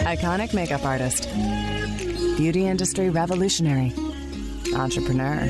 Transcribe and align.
Iconic 0.00 0.54
makeup 0.54 0.84
artist. 0.84 1.28
Beauty 2.36 2.66
industry 2.66 3.10
revolutionary. 3.10 3.92
Entrepreneur. 4.74 5.40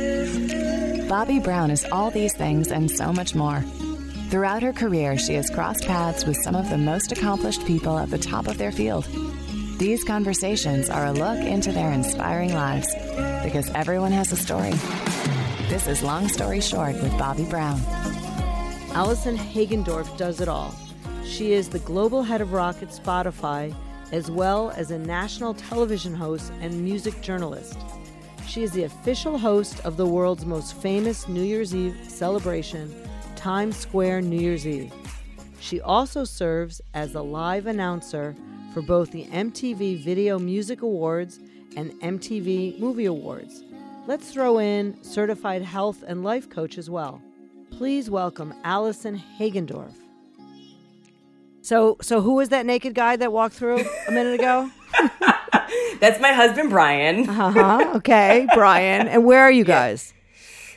Bobbi 1.08 1.42
Brown 1.42 1.70
is 1.70 1.84
all 1.92 2.10
these 2.10 2.34
things 2.34 2.72
and 2.72 2.90
so 2.90 3.12
much 3.12 3.34
more. 3.34 3.60
Throughout 4.28 4.62
her 4.62 4.72
career, 4.72 5.16
she 5.16 5.34
has 5.34 5.48
crossed 5.50 5.86
paths 5.86 6.26
with 6.26 6.36
some 6.36 6.56
of 6.56 6.68
the 6.68 6.76
most 6.76 7.12
accomplished 7.12 7.64
people 7.64 7.96
at 7.98 8.10
the 8.10 8.18
top 8.18 8.48
of 8.48 8.58
their 8.58 8.72
field. 8.72 9.06
These 9.78 10.02
conversations 10.02 10.90
are 10.90 11.06
a 11.06 11.12
look 11.12 11.38
into 11.38 11.70
their 11.70 11.92
inspiring 11.92 12.52
lives 12.52 12.92
because 13.44 13.70
everyone 13.70 14.12
has 14.12 14.32
a 14.32 14.36
story. 14.36 14.74
This 15.68 15.86
is 15.86 16.02
Long 16.02 16.28
Story 16.28 16.60
Short 16.60 16.94
with 16.96 17.12
Bobbi 17.12 17.48
Brown. 17.48 17.80
Allison 18.94 19.38
Hagendorf 19.38 20.18
does 20.18 20.40
it 20.40 20.48
all. 20.48 20.74
She 21.24 21.52
is 21.52 21.68
the 21.68 21.78
global 21.78 22.24
head 22.24 22.40
of 22.40 22.52
rock 22.52 22.82
at 22.82 22.88
Spotify, 22.88 23.74
as 24.12 24.30
well 24.30 24.70
as 24.70 24.90
a 24.90 24.98
national 24.98 25.54
television 25.54 26.14
host 26.14 26.52
and 26.60 26.84
music 26.84 27.20
journalist. 27.20 27.78
She 28.46 28.62
is 28.62 28.72
the 28.72 28.84
official 28.84 29.38
host 29.38 29.80
of 29.84 29.96
the 29.96 30.06
world's 30.06 30.44
most 30.44 30.74
famous 30.74 31.28
New 31.28 31.42
Year's 31.42 31.74
Eve 31.74 31.96
celebration, 32.08 32.92
Times 33.36 33.76
Square 33.76 34.22
New 34.22 34.40
Year's 34.40 34.66
Eve. 34.66 34.92
She 35.60 35.80
also 35.80 36.24
serves 36.24 36.80
as 36.94 37.12
the 37.12 37.22
live 37.22 37.66
announcer 37.66 38.34
for 38.74 38.82
both 38.82 39.12
the 39.12 39.26
MTV 39.26 40.02
Video 40.02 40.38
Music 40.38 40.82
Awards 40.82 41.38
and 41.76 41.92
MTV 42.00 42.78
Movie 42.78 43.06
Awards. 43.06 43.62
Let's 44.06 44.32
throw 44.32 44.58
in 44.58 45.02
certified 45.04 45.62
health 45.62 46.02
and 46.06 46.24
life 46.24 46.48
coach 46.50 46.78
as 46.78 46.90
well. 46.90 47.22
Please 47.70 48.10
welcome 48.10 48.52
Allison 48.64 49.22
Hagendorf. 49.38 49.94
So, 51.62 51.96
so 52.00 52.20
who 52.20 52.34
was 52.34 52.48
that 52.50 52.64
naked 52.66 52.94
guy 52.94 53.16
that 53.16 53.32
walked 53.32 53.54
through 53.54 53.84
a 54.08 54.12
minute 54.12 54.34
ago? 54.34 54.70
That's 56.00 56.20
my 56.20 56.32
husband, 56.32 56.70
Brian. 56.70 57.28
Uh 57.28 57.50
huh. 57.50 57.92
Okay, 57.96 58.46
Brian. 58.54 59.08
And 59.08 59.24
where 59.24 59.40
are 59.42 59.50
you 59.50 59.64
guys? 59.64 60.14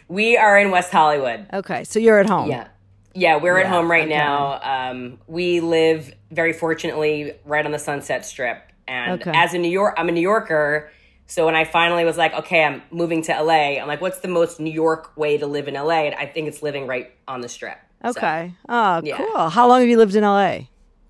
We 0.08 0.38
are 0.38 0.58
in 0.60 0.72
West 0.72 0.92
Hollywood. 0.92 1.48
Okay, 1.54 1.84
so 1.86 2.00
you're 2.00 2.20
at 2.20 2.28
home. 2.28 2.50
Yeah. 2.50 2.68
Yeah, 3.16 3.38
we're 3.38 3.60
at 3.60 3.68
home 3.68 3.90
right 3.90 4.08
okay. 4.08 4.18
now. 4.18 4.60
Um, 4.92 5.20
we 5.28 5.60
live 5.60 6.14
very 6.32 6.52
fortunately 6.52 7.34
right 7.46 7.64
on 7.66 7.72
the 7.72 7.78
Sunset 7.80 8.26
Strip. 8.26 8.58
And 8.88 9.22
Okay. 9.22 9.32
as 9.34 9.54
a 9.54 9.60
New 9.60 9.70
York, 9.70 9.94
I'm 9.98 10.10
a 10.10 10.12
New 10.12 10.20
Yorker. 10.22 10.92
So 11.28 11.46
when 11.46 11.56
I 11.56 11.64
finally 11.64 12.06
was 12.06 12.18
like, 12.18 12.34
okay, 12.34 12.64
I'm 12.64 12.82
moving 12.92 13.22
to 13.24 13.32
LA, 13.42 13.80
I'm 13.80 13.88
like, 13.88 14.02
what's 14.02 14.20
the 14.20 14.28
most 14.28 14.60
New 14.60 14.74
York 14.74 15.16
way 15.16 15.38
to 15.38 15.46
live 15.48 15.68
in 15.68 15.76
LA? 15.76 16.06
And 16.06 16.16
I 16.16 16.26
think 16.26 16.48
it's 16.48 16.62
living 16.64 16.86
right 16.88 17.12
on 17.28 17.42
the 17.42 17.50
Strip. 17.50 17.78
So, 18.04 18.10
Okay. 18.10 18.54
Oh, 18.68 19.00
Yeah. 19.04 19.18
cool. 19.18 19.50
How 19.50 19.68
long 19.68 19.80
have 19.82 19.90
you 19.90 19.98
lived 19.98 20.16
in 20.16 20.24
LA? 20.24 20.62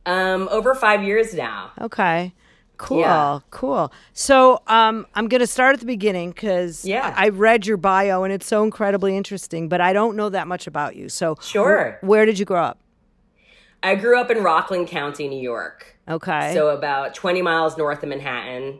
Um, 0.05 0.47
over 0.51 0.73
five 0.75 1.03
years 1.03 1.33
now. 1.33 1.71
Okay. 1.79 2.33
Cool. 2.77 2.99
Yeah. 3.01 3.39
Cool. 3.51 3.93
So 4.13 4.61
um, 4.67 5.05
I'm 5.15 5.27
going 5.27 5.39
to 5.41 5.47
start 5.47 5.75
at 5.75 5.79
the 5.79 5.85
beginning 5.85 6.31
because 6.31 6.83
Yeah. 6.83 7.13
I 7.15 7.29
read 7.29 7.65
your 7.65 7.77
bio 7.77 8.23
and 8.23 8.33
it's 8.33 8.47
so 8.47 8.63
incredibly 8.63 9.15
interesting, 9.15 9.69
but 9.69 9.79
I 9.79 9.93
don't 9.93 10.17
know 10.17 10.29
that 10.29 10.47
much 10.47 10.67
about 10.67 10.95
you. 10.95 11.07
So 11.07 11.37
Sure. 11.41 11.99
wh- 12.01 12.03
where 12.03 12.25
did 12.25 12.39
you 12.39 12.45
grow 12.45 12.61
up? 12.63 12.79
I 13.83 13.95
grew 13.95 14.19
up 14.19 14.31
in 14.31 14.43
Rockland 14.43 14.87
County, 14.87 15.27
New 15.29 15.39
York. 15.41 15.97
Okay. 16.09 16.53
So 16.53 16.69
about 16.69 17.13
20 17.13 17.41
miles 17.41 17.77
north 17.77 18.01
of 18.03 18.09
Manhattan. 18.09 18.79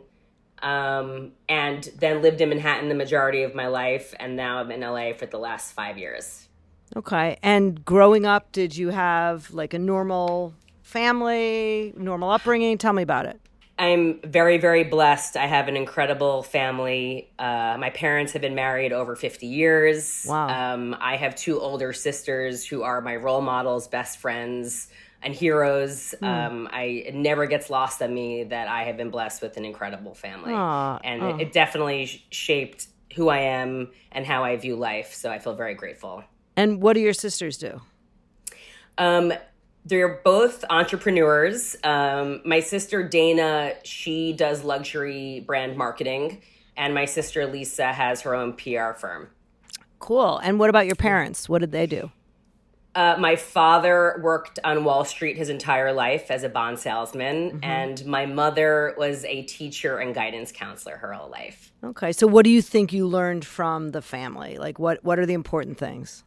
Um, 0.62 1.32
and 1.48 1.84
then 1.98 2.22
lived 2.22 2.40
in 2.40 2.48
Manhattan 2.48 2.88
the 2.88 2.94
majority 2.94 3.42
of 3.42 3.54
my 3.54 3.66
life. 3.68 4.14
And 4.18 4.34
now 4.34 4.58
I'm 4.58 4.70
in 4.70 4.80
LA 4.80 5.12
for 5.12 5.26
the 5.26 5.38
last 5.38 5.72
five 5.72 5.98
years. 5.98 6.48
okay. 6.96 7.38
And 7.42 7.84
growing 7.84 8.24
up, 8.26 8.50
did 8.52 8.76
you 8.76 8.88
have 8.90 9.50
like 9.52 9.72
a 9.74 9.78
normal 9.78 10.54
family, 10.84 11.92
normal 11.96 12.30
upbringing? 12.30 12.78
Tell 12.78 12.92
me 12.92 13.02
about 13.02 13.26
it. 13.26 13.40
I'm 13.76 14.20
very, 14.20 14.58
very 14.58 14.84
blessed. 14.84 15.36
I 15.36 15.46
have 15.46 15.66
an 15.66 15.76
incredible 15.76 16.44
family. 16.44 17.32
Uh, 17.40 17.76
my 17.76 17.90
parents 17.90 18.32
have 18.34 18.42
been 18.42 18.54
married 18.54 18.92
over 18.92 19.16
50 19.16 19.48
years. 19.48 20.24
Wow. 20.28 20.74
Um, 20.74 20.96
I 21.00 21.16
have 21.16 21.34
two 21.34 21.58
older 21.58 21.92
sisters 21.92 22.64
who 22.64 22.84
are 22.84 23.00
my 23.00 23.16
role 23.16 23.40
models, 23.40 23.88
best 23.88 24.18
friends, 24.18 24.88
and 25.22 25.34
heroes. 25.34 26.14
Hmm. 26.20 26.24
Um, 26.24 26.68
I 26.70 26.82
it 26.82 27.14
never 27.16 27.46
gets 27.46 27.68
lost 27.68 28.00
on 28.00 28.14
me 28.14 28.44
that 28.44 28.68
I 28.68 28.84
have 28.84 28.96
been 28.96 29.10
blessed 29.10 29.42
with 29.42 29.56
an 29.56 29.64
incredible 29.64 30.14
family, 30.14 30.52
Aw, 30.52 31.00
and 31.02 31.22
aw. 31.22 31.36
it, 31.36 31.40
it 31.48 31.52
definitely 31.52 32.06
sh- 32.06 32.24
shaped 32.30 32.86
who 33.16 33.28
I 33.28 33.38
am 33.38 33.90
and 34.12 34.24
how 34.24 34.44
I 34.44 34.54
view 34.56 34.76
life. 34.76 35.14
So 35.14 35.30
I 35.30 35.40
feel 35.40 35.54
very 35.54 35.74
grateful. 35.74 36.22
And 36.56 36.80
what 36.80 36.92
do 36.92 37.00
your 37.00 37.12
sisters 37.12 37.58
do? 37.58 37.80
Um, 38.98 39.32
they're 39.84 40.20
both 40.24 40.64
entrepreneurs. 40.70 41.76
Um, 41.84 42.40
my 42.44 42.60
sister 42.60 43.06
Dana, 43.06 43.74
she 43.84 44.32
does 44.32 44.64
luxury 44.64 45.44
brand 45.46 45.76
marketing, 45.76 46.42
and 46.76 46.94
my 46.94 47.04
sister 47.04 47.46
Lisa 47.46 47.92
has 47.92 48.22
her 48.22 48.34
own 48.34 48.54
PR 48.54 48.92
firm. 48.92 49.28
Cool. 49.98 50.38
And 50.38 50.58
what 50.58 50.70
about 50.70 50.86
your 50.86 50.96
parents? 50.96 51.48
What 51.48 51.60
did 51.60 51.72
they 51.72 51.86
do? 51.86 52.10
Uh, 52.94 53.16
my 53.18 53.34
father 53.34 54.20
worked 54.22 54.60
on 54.62 54.84
Wall 54.84 55.04
Street 55.04 55.36
his 55.36 55.48
entire 55.48 55.92
life 55.92 56.30
as 56.30 56.44
a 56.44 56.48
bond 56.48 56.78
salesman, 56.78 57.58
and 57.62 58.04
my 58.06 58.24
mother 58.24 58.94
was 58.96 59.24
a 59.24 59.42
teacher 59.42 59.98
and 59.98 60.14
guidance 60.14 60.52
counselor 60.52 60.96
her 60.98 61.12
whole 61.12 61.28
life. 61.28 61.72
Okay. 61.82 62.12
So 62.12 62.28
what 62.28 62.44
do 62.44 62.50
you 62.50 62.62
think 62.62 62.92
you 62.92 63.08
learned 63.08 63.44
from 63.44 63.90
the 63.90 64.00
family? 64.00 64.58
Like 64.58 64.78
what 64.78 65.02
what 65.02 65.18
are 65.18 65.26
the 65.26 65.34
important 65.34 65.76
things? 65.76 66.22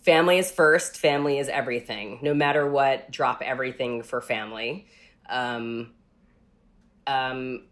Family 0.00 0.38
is 0.38 0.50
first 0.50 0.96
family 0.96 1.38
is 1.38 1.48
everything 1.48 2.18
no 2.22 2.34
matter 2.34 2.68
what 2.68 3.10
drop 3.10 3.42
everything 3.42 4.02
for 4.02 4.20
family. 4.20 4.86
Um, 5.28 5.92
um, 7.06 7.64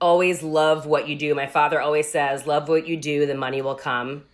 always 0.00 0.42
love 0.42 0.86
what 0.86 1.08
you 1.08 1.16
do. 1.16 1.34
My 1.34 1.46
father 1.46 1.80
always 1.80 2.10
says 2.10 2.46
love 2.46 2.68
what 2.68 2.86
you 2.86 2.96
do 2.96 3.26
the 3.26 3.34
money 3.34 3.62
will 3.62 3.74
come. 3.74 4.24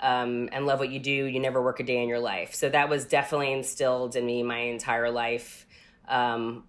Um, 0.00 0.48
and 0.52 0.66
love 0.66 0.80
what 0.80 0.90
you 0.90 0.98
do 0.98 1.10
you 1.10 1.40
never 1.40 1.62
work 1.62 1.80
a 1.80 1.82
day 1.84 2.02
in 2.02 2.08
your 2.08 2.18
life. 2.18 2.54
So 2.54 2.68
that 2.68 2.88
was 2.88 3.06
definitely 3.06 3.52
instilled 3.52 4.16
in 4.16 4.26
me 4.26 4.42
my 4.42 4.58
entire 4.58 5.10
life. 5.10 5.66
Um, 6.08 6.64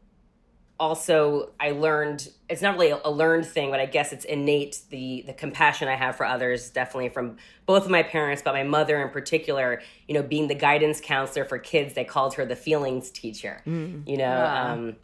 also 0.79 1.51
i 1.59 1.71
learned 1.71 2.29
it's 2.49 2.61
not 2.61 2.73
really 2.77 2.89
a 2.89 3.09
learned 3.09 3.45
thing 3.45 3.71
but 3.71 3.79
i 3.79 3.85
guess 3.85 4.11
it's 4.11 4.25
innate 4.25 4.79
the 4.89 5.23
the 5.25 5.33
compassion 5.33 5.87
i 5.87 5.95
have 5.95 6.15
for 6.15 6.25
others 6.25 6.69
definitely 6.69 7.07
from 7.07 7.37
both 7.65 7.85
of 7.85 7.91
my 7.91 8.03
parents 8.03 8.41
but 8.43 8.53
my 8.53 8.63
mother 8.63 9.01
in 9.01 9.09
particular 9.09 9.81
you 10.07 10.13
know 10.13 10.21
being 10.21 10.47
the 10.47 10.55
guidance 10.55 10.99
counselor 10.99 11.45
for 11.45 11.57
kids 11.57 11.93
they 11.93 12.03
called 12.03 12.33
her 12.33 12.45
the 12.45 12.55
feelings 12.55 13.09
teacher 13.09 13.61
you 14.05 14.17
know 14.17 14.45
um, 14.45 14.95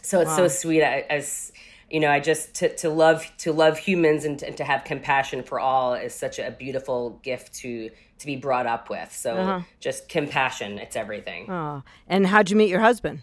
so 0.00 0.20
it's 0.20 0.34
so 0.34 0.48
sweet. 0.48 0.82
I, 0.82 1.04
as 1.10 1.52
you 1.90 2.00
know 2.00 2.10
i 2.10 2.20
just 2.20 2.54
to, 2.56 2.74
to 2.76 2.88
love 2.88 3.30
to 3.38 3.52
love 3.52 3.76
humans 3.76 4.24
and 4.24 4.38
to, 4.38 4.46
and 4.46 4.56
to 4.56 4.64
have 4.64 4.84
compassion 4.84 5.42
for 5.42 5.60
all 5.60 5.92
is 5.92 6.14
such 6.14 6.38
a 6.38 6.50
beautiful 6.50 7.20
gift 7.22 7.54
to 7.56 7.90
to 8.18 8.26
be 8.26 8.36
brought 8.36 8.66
up 8.66 8.90
with. 8.90 9.14
So 9.14 9.62
just 9.80 10.08
compassion 10.08 10.78
it's 10.78 10.96
everything. 10.96 11.50
Oh. 11.50 11.82
And 12.06 12.26
how'd 12.26 12.50
you 12.50 12.56
meet 12.56 12.68
your 12.68 12.80
husband? 12.80 13.20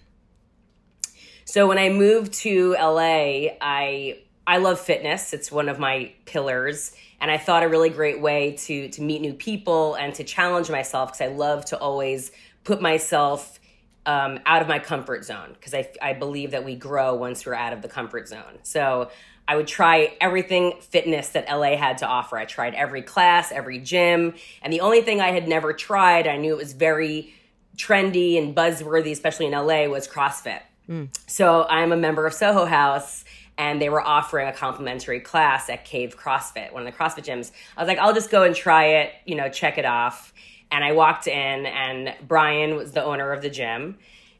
So 1.46 1.68
when 1.68 1.78
I 1.78 1.90
moved 1.90 2.34
to 2.34 2.72
LA, 2.74 3.54
I 3.62 4.18
I 4.48 4.58
love 4.58 4.80
fitness. 4.80 5.32
It's 5.32 5.52
one 5.52 5.70
of 5.70 5.78
my 5.78 6.12
pillars, 6.26 6.96
and 7.22 7.30
I 7.30 7.38
thought 7.38 7.62
a 7.62 7.70
really 7.70 7.92
great 7.92 8.20
way 8.20 8.54
to 8.66 8.90
to 8.90 9.02
meet 9.02 9.22
new 9.22 9.34
people 9.34 9.94
and 9.94 10.14
to 10.16 10.24
challenge 10.24 10.72
myself 10.72 11.10
because 11.10 11.22
I 11.22 11.34
love 11.34 11.66
to 11.66 11.78
always 11.78 12.32
put 12.64 12.82
myself 12.82 13.60
um, 14.08 14.40
out 14.48 14.64
of 14.64 14.68
my 14.68 14.80
comfort 14.80 15.24
zone 15.24 15.54
because 15.54 15.76
I 15.76 15.88
I 16.02 16.14
believe 16.14 16.52
that 16.52 16.66
we 16.66 16.76
grow 16.76 17.14
once 17.14 17.46
we're 17.46 17.54
out 17.54 17.74
of 17.74 17.82
the 17.82 17.88
comfort 17.88 18.28
zone. 18.28 18.60
So. 18.64 19.10
I 19.48 19.56
would 19.56 19.68
try 19.68 20.18
everything 20.20 20.74
fitness 20.82 21.30
that 21.30 21.48
LA 21.48 21.78
had 21.78 22.00
to 22.00 22.08
offer. 22.08 22.36
I 22.36 22.46
tried 22.46 22.74
every 22.74 23.04
class, 23.04 23.52
every 23.52 23.78
gym, 23.78 24.34
and 24.64 24.74
the 24.74 24.80
only 24.80 25.04
thing 25.04 25.22
I 25.22 25.34
had 25.34 25.48
never 25.48 25.72
tried, 25.72 26.26
I 26.26 26.38
knew 26.38 26.52
it 26.52 26.58
was 26.58 26.74
very 26.74 27.32
trendy 27.78 28.40
and 28.42 28.56
buzzworthy, 28.56 29.12
especially 29.12 29.46
in 29.46 29.52
LA, 29.52 29.86
was 29.86 30.08
CrossFit. 30.08 30.62
Mm. 30.90 31.10
So 31.28 31.66
I'm 31.70 31.92
a 31.92 31.98
member 31.98 32.26
of 32.26 32.34
Soho 32.34 32.66
House, 32.66 33.26
and 33.58 33.82
they 33.82 33.90
were 33.90 34.02
offering 34.02 34.48
a 34.48 34.54
complimentary 34.54 35.20
class 35.20 35.70
at 35.70 35.86
Cave 35.86 36.18
CrossFit, 36.18 36.74
one 36.74 36.86
of 36.86 36.92
the 36.92 36.98
CrossFit 36.98 37.26
gyms. 37.26 37.52
I 37.78 37.82
was 37.82 37.88
like, 37.88 38.00
I'll 38.00 38.14
just 38.14 38.30
go 38.30 38.44
and 38.44 38.56
try 38.56 38.86
it, 38.86 39.14
you 39.26 39.36
know, 39.36 39.50
check 39.50 39.78
it 39.78 39.86
off. 39.86 40.34
And 40.72 40.84
I 40.84 40.92
walked 40.92 41.28
in, 41.28 41.66
and 41.66 42.14
Brian 42.28 42.76
was 42.76 42.92
the 42.92 43.04
owner 43.04 43.32
of 43.32 43.42
the 43.42 43.50
gym, 43.50 43.98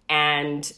and 0.10 0.72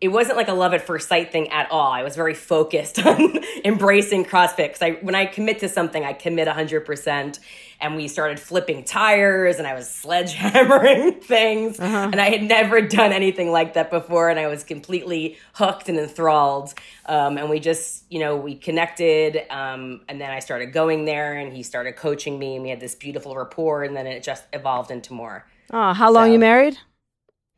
it 0.00 0.08
wasn't 0.08 0.36
like 0.36 0.48
a 0.48 0.52
love 0.52 0.74
at 0.74 0.82
first 0.82 1.08
sight 1.08 1.32
thing 1.32 1.48
at 1.50 1.70
all. 1.70 1.90
I 1.90 2.02
was 2.02 2.14
very 2.16 2.34
focused 2.34 2.98
on 3.06 3.38
embracing 3.64 4.24
CrossFit 4.24 4.56
because 4.68 4.82
I, 4.82 4.90
when 5.02 5.14
I 5.14 5.26
commit 5.26 5.60
to 5.60 5.68
something, 5.68 6.04
I 6.04 6.12
commit 6.12 6.48
100%. 6.48 7.38
And 7.80 7.96
we 7.96 8.08
started 8.08 8.38
flipping 8.40 8.84
tires 8.84 9.56
and 9.58 9.66
I 9.66 9.74
was 9.74 9.86
sledgehammering 10.04 11.22
things. 11.24 11.78
And 11.80 12.20
I 12.20 12.30
had 12.30 12.42
never 12.42 12.80
done 12.80 13.12
anything 13.12 13.50
like 13.50 13.74
that 13.74 13.90
before. 13.90 14.30
And 14.30 14.38
I 14.38 14.46
was 14.48 14.64
completely 14.64 15.38
hooked 15.54 15.88
and 15.88 15.98
enthralled. 15.98 16.74
Um, 17.06 17.38
and 17.38 17.48
we 17.50 17.60
just, 17.60 18.04
you 18.10 18.20
know, 18.20 18.36
we 18.36 18.54
connected. 18.56 19.42
Um, 19.50 20.02
and 20.08 20.20
then 20.20 20.30
I 20.30 20.38
started 20.40 20.72
going 20.72 21.04
there 21.04 21.34
and 21.34 21.52
he 21.52 21.62
started 21.62 21.96
coaching 21.96 22.38
me. 22.38 22.54
And 22.54 22.62
we 22.62 22.70
had 22.70 22.80
this 22.80 22.94
beautiful 22.94 23.34
rapport. 23.36 23.84
And 23.84 23.96
then 23.96 24.06
it 24.06 24.22
just 24.22 24.44
evolved 24.52 24.90
into 24.90 25.12
more. 25.12 25.46
Oh, 25.70 25.92
how 25.92 26.10
long 26.12 26.28
So- 26.28 26.32
you 26.32 26.38
married? 26.38 26.76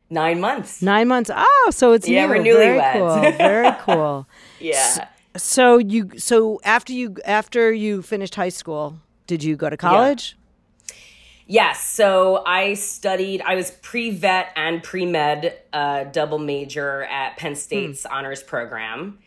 Nine 0.08 0.40
months. 0.40 0.82
Nine 0.82 1.08
months. 1.08 1.30
Oh, 1.34 1.70
so 1.72 1.92
it's 1.92 2.08
Yeah, 2.08 2.26
new. 2.26 2.34
we're 2.34 2.42
Very 2.42 2.92
cool. 2.92 3.32
Very 3.32 3.72
cool. 3.80 4.26
yeah. 4.60 5.08
So 5.36 5.78
you 5.78 6.10
so 6.18 6.60
after 6.64 6.92
you 6.92 7.16
after 7.24 7.72
you 7.72 8.02
finished 8.02 8.34
high 8.36 8.48
school, 8.50 8.98
did 9.26 9.42
you 9.44 9.56
go 9.56 9.68
to 9.68 9.76
college? 9.76 10.36
Yes. 11.48 11.80
So 11.86 12.42
I 12.44 12.74
studied, 12.74 13.40
I 13.42 13.54
was 13.54 13.70
pre 13.70 14.10
vet 14.10 14.48
and 14.56 14.82
pre 14.82 15.06
med 15.06 15.56
uh, 15.72 16.04
double 16.04 16.38
major 16.38 17.04
at 17.04 17.36
Penn 17.36 17.54
State's 17.54 18.04
Hmm. 18.04 18.12
honors 18.14 18.42
program. 18.42 19.18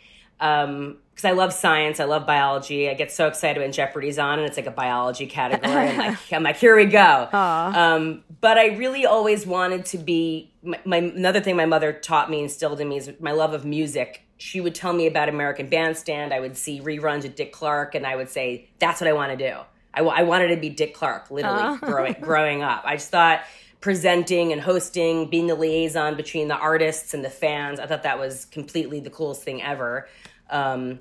Um, 0.41 0.97
because 1.19 1.31
I 1.31 1.33
love 1.33 1.51
science, 1.51 1.99
I 1.99 2.05
love 2.05 2.25
biology. 2.25 2.89
I 2.89 2.93
get 2.93 3.11
so 3.11 3.27
excited 3.27 3.59
when 3.59 3.73
Jeopardy's 3.73 4.17
on 4.17 4.39
and 4.39 4.47
it's 4.47 4.55
like 4.55 4.67
a 4.67 4.71
biology 4.71 5.27
category. 5.27 5.89
I'm 5.89 5.97
like, 5.97 6.33
I'm 6.33 6.43
like, 6.43 6.55
here 6.55 6.77
we 6.77 6.85
go. 6.85 7.27
Um, 7.75 8.23
but 8.39 8.57
I 8.57 8.67
really 8.77 9.05
always 9.05 9.45
wanted 9.45 9.85
to 9.87 9.97
be. 9.97 10.53
My, 10.63 10.79
my 10.85 10.97
another 10.97 11.41
thing 11.41 11.57
my 11.57 11.65
mother 11.65 11.91
taught 11.91 12.29
me, 12.29 12.41
instilled 12.41 12.79
in 12.79 12.87
me, 12.87 12.97
is 12.97 13.11
my 13.19 13.33
love 13.33 13.53
of 13.53 13.65
music. 13.65 14.23
She 14.37 14.61
would 14.61 14.73
tell 14.73 14.93
me 14.93 15.07
about 15.07 15.27
American 15.27 15.67
Bandstand. 15.67 16.33
I 16.33 16.39
would 16.39 16.55
see 16.55 16.79
reruns 16.79 17.25
of 17.25 17.35
Dick 17.35 17.51
Clark, 17.51 17.95
and 17.95 18.07
I 18.07 18.15
would 18.15 18.29
say, 18.29 18.69
"That's 18.79 19.01
what 19.01 19.09
I 19.09 19.13
want 19.13 19.37
to 19.37 19.49
do." 19.51 19.57
I, 19.93 20.01
I 20.01 20.23
wanted 20.23 20.49
to 20.49 20.57
be 20.57 20.69
Dick 20.69 20.93
Clark, 20.93 21.31
literally 21.31 21.77
growing 21.81 22.15
growing 22.21 22.63
up. 22.63 22.83
I 22.85 22.95
just 22.95 23.11
thought 23.11 23.41
presenting 23.81 24.53
and 24.53 24.61
hosting, 24.61 25.29
being 25.29 25.47
the 25.47 25.55
liaison 25.55 26.15
between 26.15 26.47
the 26.47 26.55
artists 26.55 27.13
and 27.13 27.25
the 27.25 27.29
fans, 27.29 27.79
I 27.79 27.87
thought 27.87 28.03
that 28.03 28.19
was 28.19 28.45
completely 28.45 29.01
the 29.01 29.09
coolest 29.09 29.43
thing 29.43 29.61
ever. 29.61 30.07
Um, 30.49 30.99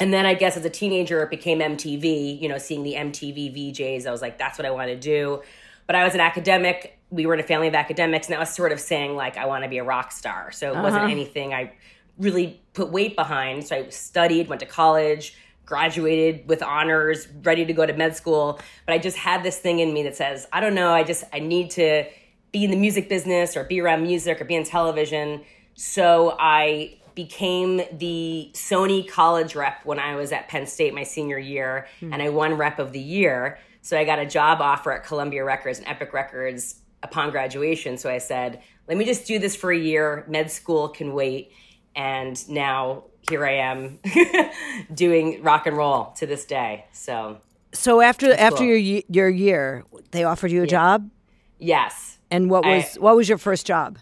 and 0.00 0.12
then 0.12 0.26
I 0.26 0.34
guess 0.34 0.56
as 0.56 0.64
a 0.64 0.70
teenager, 0.70 1.22
it 1.22 1.30
became 1.30 1.60
MTV, 1.60 2.40
you 2.40 2.48
know, 2.48 2.58
seeing 2.58 2.82
the 2.82 2.94
MTV 2.94 3.74
VJs. 3.74 4.06
I 4.06 4.10
was 4.10 4.22
like, 4.22 4.38
that's 4.38 4.58
what 4.58 4.66
I 4.66 4.70
want 4.70 4.88
to 4.88 4.96
do. 4.96 5.42
But 5.86 5.96
I 5.96 6.04
was 6.04 6.14
an 6.14 6.20
academic. 6.20 6.98
We 7.10 7.26
were 7.26 7.34
in 7.34 7.40
a 7.40 7.44
family 7.44 7.68
of 7.68 7.74
academics, 7.74 8.26
and 8.26 8.36
I 8.36 8.38
was 8.38 8.50
sort 8.50 8.72
of 8.72 8.80
saying, 8.80 9.16
like, 9.16 9.36
I 9.36 9.46
want 9.46 9.64
to 9.64 9.70
be 9.70 9.78
a 9.78 9.84
rock 9.84 10.12
star. 10.12 10.50
So 10.52 10.72
it 10.72 10.76
wasn't 10.76 11.02
uh-huh. 11.02 11.12
anything 11.12 11.52
I 11.52 11.72
really 12.18 12.60
put 12.72 12.90
weight 12.90 13.16
behind. 13.16 13.66
So 13.66 13.76
I 13.76 13.88
studied, 13.90 14.48
went 14.48 14.60
to 14.60 14.66
college, 14.66 15.36
graduated 15.66 16.48
with 16.48 16.62
honors, 16.62 17.28
ready 17.42 17.64
to 17.64 17.72
go 17.72 17.86
to 17.86 17.92
med 17.92 18.16
school. 18.16 18.60
But 18.86 18.94
I 18.94 18.98
just 18.98 19.16
had 19.16 19.42
this 19.42 19.58
thing 19.58 19.80
in 19.80 19.92
me 19.92 20.02
that 20.04 20.16
says, 20.16 20.46
I 20.52 20.60
don't 20.60 20.74
know, 20.74 20.92
I 20.92 21.04
just, 21.04 21.24
I 21.32 21.38
need 21.38 21.70
to 21.72 22.04
be 22.52 22.64
in 22.64 22.70
the 22.70 22.76
music 22.76 23.08
business 23.08 23.56
or 23.56 23.64
be 23.64 23.80
around 23.80 24.02
music 24.02 24.40
or 24.40 24.44
be 24.44 24.54
in 24.54 24.64
television. 24.64 25.42
So 25.74 26.36
I 26.38 26.98
became 27.14 27.82
the 27.92 28.50
Sony 28.54 29.08
college 29.08 29.54
rep 29.54 29.84
when 29.84 29.98
I 29.98 30.16
was 30.16 30.32
at 30.32 30.48
Penn 30.48 30.66
State 30.66 30.94
my 30.94 31.02
senior 31.04 31.38
year, 31.38 31.86
and 32.00 32.22
I 32.22 32.28
won 32.28 32.54
rep 32.54 32.78
of 32.78 32.92
the 32.92 33.00
year. 33.00 33.58
So 33.82 33.98
I 33.98 34.04
got 34.04 34.18
a 34.18 34.26
job 34.26 34.60
offer 34.60 34.92
at 34.92 35.04
Columbia 35.04 35.44
Records 35.44 35.78
and 35.78 35.88
Epic 35.88 36.12
Records 36.12 36.76
upon 37.02 37.30
graduation. 37.30 37.98
So 37.98 38.08
I 38.10 38.18
said, 38.18 38.62
let 38.88 38.96
me 38.96 39.04
just 39.04 39.26
do 39.26 39.38
this 39.38 39.56
for 39.56 39.72
a 39.72 39.78
year. 39.78 40.24
Med 40.28 40.50
school 40.50 40.88
can 40.88 41.12
wait. 41.14 41.52
And 41.96 42.48
now 42.48 43.04
here 43.28 43.44
I 43.44 43.54
am 43.54 43.98
doing 44.94 45.42
rock 45.42 45.66
and 45.66 45.76
roll 45.76 46.12
to 46.18 46.26
this 46.26 46.44
day. 46.44 46.86
So, 46.92 47.38
So 47.72 48.00
after 48.00 48.32
after 48.34 48.58
cool. 48.58 48.66
your 48.76 49.02
your 49.08 49.28
year, 49.28 49.84
they 50.10 50.24
offered 50.24 50.50
you 50.50 50.62
a 50.62 50.66
job, 50.66 51.10
yes. 51.58 52.18
and 52.30 52.50
what 52.50 52.64
I- 52.64 52.76
was 52.76 52.94
what 52.96 53.16
was 53.16 53.28
your 53.28 53.38
first 53.38 53.66
job? 53.66 53.98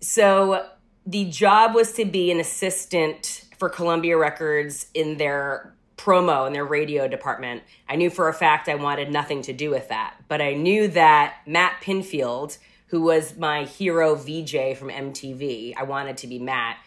So 0.00 0.66
the 1.06 1.24
job 1.26 1.74
was 1.74 1.92
to 1.92 2.04
be 2.04 2.30
an 2.30 2.40
assistant 2.40 3.44
for 3.58 3.68
Columbia 3.68 4.16
Records 4.16 4.86
in 4.92 5.16
their 5.16 5.74
promo 5.96 6.46
and 6.46 6.54
their 6.54 6.64
radio 6.64 7.08
department. 7.08 7.62
I 7.88 7.96
knew 7.96 8.10
for 8.10 8.28
a 8.28 8.34
fact 8.34 8.68
I 8.68 8.74
wanted 8.74 9.10
nothing 9.10 9.42
to 9.42 9.52
do 9.52 9.70
with 9.70 9.88
that, 9.88 10.16
but 10.28 10.42
I 10.42 10.54
knew 10.54 10.88
that 10.88 11.36
Matt 11.46 11.80
Pinfield, 11.82 12.58
who 12.88 13.00
was 13.00 13.36
my 13.36 13.64
hero 13.64 14.14
VJ 14.14 14.76
from 14.76 14.90
MTV, 14.90 15.74
I 15.76 15.84
wanted 15.84 16.18
to 16.18 16.26
be 16.26 16.38
Matt, 16.38 16.78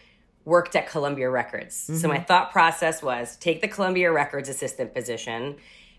worked 0.44 0.76
at 0.76 0.88
Columbia 0.88 1.28
Records. 1.28 1.74
So 1.74 2.08
my 2.08 2.16
mm-hmm. 2.16 2.24
thought 2.24 2.50
process 2.50 3.02
was 3.02 3.36
take 3.36 3.60
the 3.60 3.68
Columbia 3.68 4.10
Records 4.10 4.48
assistant 4.48 4.94
position 4.94 5.56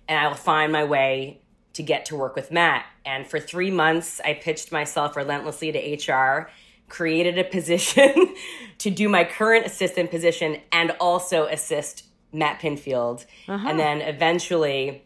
and 0.07 0.19
I 0.19 0.27
will 0.27 0.35
find 0.35 0.71
my 0.71 0.83
way 0.83 1.41
to 1.73 1.83
get 1.83 2.05
to 2.05 2.15
work 2.15 2.35
with 2.35 2.51
Matt. 2.51 2.85
And 3.05 3.25
for 3.25 3.39
three 3.39 3.71
months, 3.71 4.19
I 4.23 4.33
pitched 4.33 4.71
myself 4.71 5.15
relentlessly 5.15 5.71
to 5.71 6.11
HR, 6.11 6.49
created 6.91 7.39
a 7.39 7.43
position 7.43 8.35
to 8.77 8.91
do 8.91 9.09
my 9.09 9.23
current 9.23 9.65
assistant 9.65 10.11
position 10.11 10.57
and 10.71 10.91
also 10.99 11.45
assist 11.45 12.03
Matt 12.33 12.59
Pinfield. 12.59 13.25
And 13.47 13.79
then 13.79 14.01
eventually, 14.01 15.03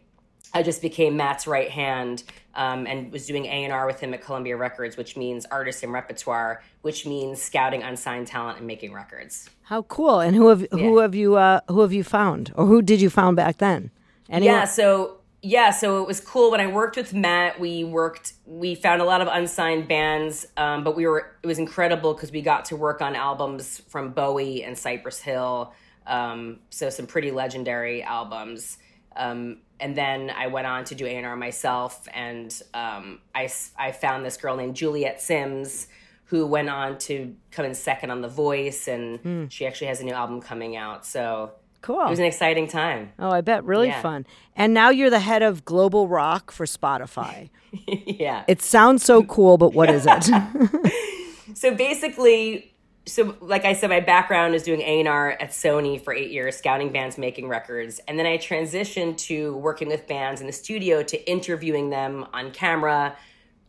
I 0.52 0.62
just 0.62 0.82
became 0.82 1.16
Matt's 1.16 1.46
right 1.46 1.70
hand 1.70 2.24
um, 2.54 2.86
and 2.86 3.12
was 3.12 3.26
doing 3.26 3.46
A 3.46 3.64
and 3.64 3.72
R 3.72 3.86
with 3.86 4.00
him 4.00 4.14
at 4.14 4.22
Columbia 4.22 4.56
Records, 4.56 4.96
which 4.96 5.16
means 5.16 5.46
artist 5.46 5.82
and 5.82 5.92
repertoire, 5.92 6.62
which 6.82 7.06
means 7.06 7.40
scouting 7.40 7.82
unsigned 7.82 8.26
talent 8.26 8.58
and 8.58 8.66
making 8.66 8.92
records. 8.92 9.48
How 9.62 9.82
cool! 9.82 10.20
And 10.20 10.34
who 10.34 10.48
have 10.48 10.66
who 10.70 10.98
have 10.98 11.14
you 11.14 11.36
uh, 11.36 11.60
who 11.68 11.80
have 11.80 11.92
you 11.92 12.02
found, 12.02 12.52
or 12.54 12.66
who 12.66 12.82
did 12.82 13.00
you 13.00 13.10
found 13.10 13.36
back 13.36 13.58
then? 13.58 13.90
Anyone? 14.28 14.54
Yeah, 14.54 14.64
so 14.64 15.18
yeah, 15.42 15.70
so 15.70 16.02
it 16.02 16.06
was 16.06 16.20
cool 16.20 16.50
when 16.50 16.60
I 16.60 16.66
worked 16.66 16.96
with 16.96 17.12
Matt. 17.14 17.60
We 17.60 17.84
worked, 17.84 18.32
we 18.46 18.74
found 18.74 19.00
a 19.00 19.04
lot 19.04 19.20
of 19.20 19.28
unsigned 19.28 19.86
bands, 19.86 20.46
um, 20.56 20.82
but 20.82 20.96
we 20.96 21.06
were 21.06 21.36
it 21.42 21.46
was 21.46 21.58
incredible 21.58 22.14
because 22.14 22.32
we 22.32 22.42
got 22.42 22.64
to 22.66 22.76
work 22.76 23.00
on 23.00 23.14
albums 23.14 23.82
from 23.88 24.10
Bowie 24.10 24.64
and 24.64 24.76
Cypress 24.76 25.20
Hill, 25.20 25.72
um, 26.06 26.60
so 26.70 26.90
some 26.90 27.06
pretty 27.06 27.30
legendary 27.30 28.02
albums. 28.02 28.78
Um, 29.14 29.58
and 29.78 29.96
then 29.96 30.30
I 30.30 30.46
went 30.46 30.66
on 30.66 30.84
to 30.86 30.94
do 30.94 31.06
A 31.06 31.10
and 31.10 31.26
R 31.26 31.36
myself, 31.36 32.08
and 32.12 32.52
um, 32.74 33.20
I 33.34 33.48
I 33.78 33.92
found 33.92 34.24
this 34.24 34.36
girl 34.36 34.56
named 34.56 34.74
Juliet 34.74 35.20
Simms. 35.20 35.88
Who 36.30 36.44
went 36.44 36.68
on 36.68 36.98
to 36.98 37.36
come 37.52 37.66
in 37.66 37.74
second 37.74 38.10
on 38.10 38.20
The 38.20 38.28
Voice, 38.28 38.88
and 38.88 39.20
she 39.52 39.64
actually 39.64 39.86
has 39.86 40.00
a 40.00 40.04
new 40.04 40.12
album 40.12 40.40
coming 40.40 40.74
out. 40.74 41.06
So 41.06 41.52
cool. 41.86 42.06
it 42.06 42.10
was 42.10 42.18
an 42.18 42.24
exciting 42.24 42.68
time. 42.68 43.12
oh, 43.18 43.30
I 43.30 43.40
bet 43.40 43.64
really 43.64 43.88
Yeah. 43.88 44.02
fun. 44.02 44.26
And 44.54 44.74
now 44.74 44.90
you're 44.90 45.10
the 45.10 45.20
head 45.20 45.42
of 45.42 45.64
global 45.64 46.08
rock 46.08 46.50
for 46.50 46.66
Spotify. 46.66 47.50
yeah. 47.86 48.44
it 48.48 48.62
sounds 48.62 49.04
so 49.04 49.22
cool, 49.22 49.58
but 49.58 49.72
what 49.74 49.90
is 49.90 50.06
it? 50.08 50.24
so 51.54 51.74
basically 51.74 52.72
so 53.06 53.36
like 53.40 53.64
i 53.64 53.72
said 53.72 53.88
my 53.88 54.00
background 54.00 54.52
is 54.54 54.64
doing 54.64 54.80
a&r 54.80 55.30
at 55.40 55.50
sony 55.50 56.02
for 56.02 56.12
eight 56.12 56.32
years 56.32 56.56
scouting 56.56 56.90
bands 56.90 57.16
making 57.16 57.46
records 57.48 58.00
and 58.08 58.18
then 58.18 58.26
i 58.26 58.36
transitioned 58.36 59.16
to 59.16 59.56
working 59.58 59.86
with 59.86 60.08
bands 60.08 60.40
in 60.40 60.46
the 60.48 60.52
studio 60.52 61.04
to 61.04 61.30
interviewing 61.30 61.88
them 61.90 62.26
on 62.32 62.50
camera 62.50 63.16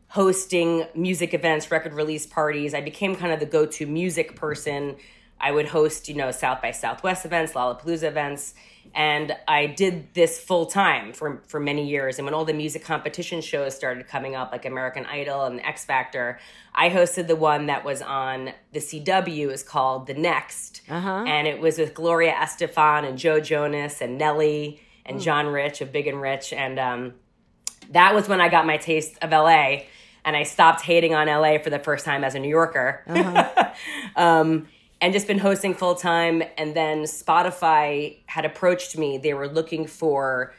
hosting 0.07 0.85
music 0.95 1.33
events 1.35 1.69
record 1.69 1.93
release 1.93 2.25
parties 2.25 2.73
i 2.73 2.81
became 2.81 3.15
kind 3.15 3.31
of 3.31 3.39
the 3.39 3.45
go-to 3.45 3.85
music 3.85 4.35
person 4.35 4.95
i 5.39 5.51
would 5.51 5.67
host 5.67 6.07
you 6.07 6.15
know 6.15 6.31
south 6.31 6.61
by 6.61 6.71
southwest 6.71 7.25
events 7.25 7.53
lollapalooza 7.53 8.03
events 8.03 8.53
and 8.95 9.35
i 9.47 9.65
did 9.65 10.13
this 10.13 10.39
full 10.39 10.65
time 10.65 11.13
for, 11.13 11.43
for 11.47 11.59
many 11.59 11.87
years. 11.87 12.17
And 12.17 12.25
when 12.25 12.33
all 12.33 12.45
the 12.45 12.53
music 12.53 12.83
competition 12.83 13.41
shows 13.41 13.75
started 13.75 14.07
coming 14.07 14.35
up 14.35 14.51
like 14.51 14.65
american 14.65 15.05
idol 15.05 15.43
and 15.43 15.59
x 15.61 15.85
factor 15.85 16.39
i 16.73 16.89
hosted 16.89 17.27
the 17.27 17.35
one 17.35 17.67
that 17.67 17.83
was 17.83 18.01
on 18.01 18.51
the 18.71 18.79
cw 18.79 19.51
is 19.51 19.63
called 19.63 20.07
the 20.07 20.13
next. 20.13 20.81
And 21.27 21.47
it 21.47 21.59
was 21.59 21.77
with 21.77 21.93
gloria 21.93 22.33
estefan 22.33 23.07
and 23.07 23.17
joe 23.17 23.39
jonas 23.39 24.01
and 24.01 24.17
nelly 24.17 24.81
and 25.05 25.21
john 25.21 25.47
rich 25.47 25.81
of 25.81 25.91
big 25.91 26.07
and 26.07 26.21
rich. 26.21 26.53
And 26.53 26.79
um, 26.79 27.13
that 27.91 28.13
was 28.13 28.27
when 28.27 28.41
I 28.41 28.49
got 28.49 28.65
my 28.65 28.77
taste 28.77 29.17
of 29.21 29.31
LA 29.31 29.79
and 30.25 30.35
I 30.35 30.43
stopped 30.43 30.81
hating 30.81 31.13
on 31.13 31.27
LA 31.27 31.57
for 31.57 31.69
the 31.69 31.79
first 31.79 32.05
time 32.05 32.23
as 32.23 32.35
a 32.35 32.39
New 32.39 32.49
Yorker. 32.49 33.03
um, 34.15 34.67
and 35.01 35.13
just 35.13 35.27
been 35.27 35.39
hosting 35.39 35.73
full 35.73 35.95
time. 35.95 36.43
And 36.57 36.75
then 36.75 37.03
Spotify 37.03 38.17
had 38.25 38.45
approached 38.45 38.97
me. 38.97 39.17
They 39.17 39.33
were 39.33 39.47
looking 39.47 39.85
for 39.85 40.53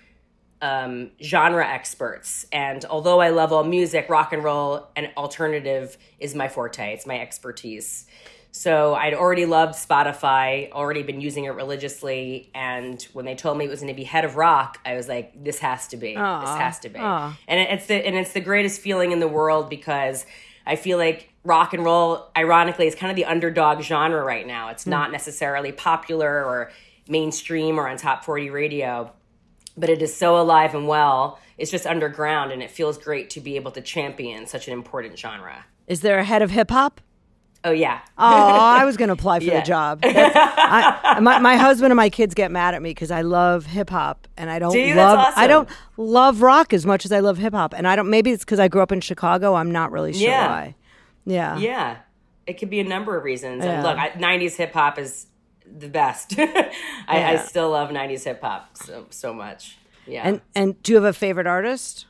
um, 0.60 1.10
genre 1.22 1.66
experts. 1.66 2.46
And 2.52 2.84
although 2.84 3.20
I 3.20 3.30
love 3.30 3.52
all 3.52 3.64
music, 3.64 4.08
rock 4.08 4.32
and 4.32 4.42
roll 4.42 4.88
and 4.96 5.10
alternative 5.16 5.96
is 6.18 6.34
my 6.34 6.48
forte, 6.48 6.92
it's 6.92 7.06
my 7.06 7.20
expertise. 7.20 8.06
So 8.50 8.94
I'd 8.94 9.14
already 9.14 9.44
loved 9.44 9.74
Spotify, 9.74 10.72
already 10.72 11.02
been 11.02 11.20
using 11.20 11.44
it 11.44 11.50
religiously, 11.50 12.50
and 12.54 13.00
when 13.12 13.24
they 13.24 13.34
told 13.34 13.58
me 13.58 13.66
it 13.66 13.68
was 13.68 13.80
going 13.80 13.92
to 13.92 13.96
be 13.96 14.04
head 14.04 14.24
of 14.24 14.36
rock, 14.36 14.78
I 14.86 14.94
was 14.94 15.06
like, 15.06 15.44
"This 15.44 15.58
has 15.58 15.86
to 15.88 15.96
be. 15.98 16.14
this 16.40 16.50
has 16.58 16.78
to 16.80 16.88
be." 16.88 16.98
And 17.46 17.60
it's 17.60 17.86
the 17.86 17.94
and 17.94 18.16
it's 18.16 18.32
the 18.32 18.40
greatest 18.40 18.80
feeling 18.80 19.12
in 19.12 19.20
the 19.20 19.28
world 19.28 19.68
because 19.68 20.24
I 20.66 20.76
feel 20.76 20.96
like 20.98 21.28
rock 21.48 21.72
and 21.74 21.84
roll, 21.84 22.30
ironically, 22.36 22.86
is 22.86 22.94
kind 22.94 23.10
of 23.10 23.16
the 23.16 23.24
underdog 23.24 23.82
genre 23.82 24.22
right 24.22 24.46
now. 24.46 24.68
It's 24.68 24.84
hmm. 24.84 24.90
not 24.90 25.10
necessarily 25.10 25.72
popular 25.72 26.44
or 26.44 26.70
mainstream 27.08 27.80
or 27.80 27.88
on 27.88 27.96
top 27.96 28.24
forty 28.24 28.50
radio, 28.50 29.10
but 29.76 29.88
it 29.88 30.00
is 30.02 30.14
so 30.14 30.38
alive 30.40 30.74
and 30.74 30.86
well. 30.86 31.40
It's 31.56 31.72
just 31.72 31.86
underground, 31.86 32.52
and 32.52 32.62
it 32.62 32.70
feels 32.70 32.98
great 32.98 33.30
to 33.30 33.40
be 33.40 33.56
able 33.56 33.72
to 33.72 33.80
champion 33.80 34.46
such 34.46 34.68
an 34.68 34.74
important 34.74 35.18
genre. 35.18 35.64
is 35.88 36.02
there 36.02 36.18
a 36.18 36.24
head 36.24 36.42
of 36.42 36.50
hip 36.50 36.70
hop? 36.70 37.00
Oh 37.64 37.72
yeah, 37.72 37.98
Oh, 38.16 38.24
I 38.24 38.84
was 38.84 38.96
going 38.96 39.08
to 39.08 39.14
apply 39.14 39.40
for 39.40 39.46
Yeah. 39.46 39.60
the 39.60 39.66
job. 39.66 40.00
I, 40.04 41.18
my, 41.20 41.40
my 41.40 41.56
husband 41.56 41.90
and 41.90 41.96
my 41.96 42.08
kids 42.08 42.32
get 42.34 42.52
mad 42.52 42.74
at 42.74 42.80
me 42.80 42.90
because 42.90 43.10
I 43.10 43.22
love 43.22 43.66
hip 43.66 43.90
hop 43.90 44.28
and 44.36 44.48
I 44.48 44.60
don't 44.60 44.72
Do 44.72 44.78
you? 44.78 44.94
That's 44.94 45.16
love 45.16 45.34
I 45.36 45.46
don't 45.48 45.68
love 45.96 46.40
rock 46.40 46.72
as 46.72 46.86
much 46.86 47.04
as 47.04 47.10
I 47.10 47.18
love 47.18 47.36
hip 47.38 47.54
hop. 47.54 47.74
And 47.76 47.88
I 47.88 47.96
don't. 47.96 48.08
Maybe 48.08 48.30
it's 48.30 48.44
because 48.44 48.60
I 48.60 48.68
grew 48.68 48.80
up 48.80 48.92
in 48.92 49.00
Chicago. 49.00 49.54
I'm 49.54 49.72
not 49.72 49.90
really 49.90 50.12
sure 50.12 50.28
Yeah. 50.28 50.46
why. 50.46 50.74
Yeah. 51.28 51.58
Yeah, 51.58 51.96
it 52.46 52.54
could 52.54 52.70
be 52.70 52.80
a 52.80 52.84
number 52.84 53.16
of 53.16 53.24
reasons. 53.24 53.64
Yeah. 53.64 53.72
And 53.72 53.82
look, 53.82 53.98
I, 53.98 54.10
'90s 54.10 54.56
hip 54.56 54.72
hop 54.72 54.98
is 54.98 55.26
the 55.64 55.88
best. 55.88 56.34
I, 56.38 56.74
I 57.06 57.36
still 57.36 57.70
love 57.70 57.90
'90s 57.90 58.24
hip 58.24 58.40
hop 58.40 58.76
so 58.76 59.06
so 59.10 59.32
much. 59.34 59.76
Yeah. 60.06 60.22
And 60.26 60.40
and 60.54 60.82
do 60.82 60.92
you 60.92 60.96
have 60.96 61.04
a 61.04 61.12
favorite 61.12 61.46
artist? 61.46 62.06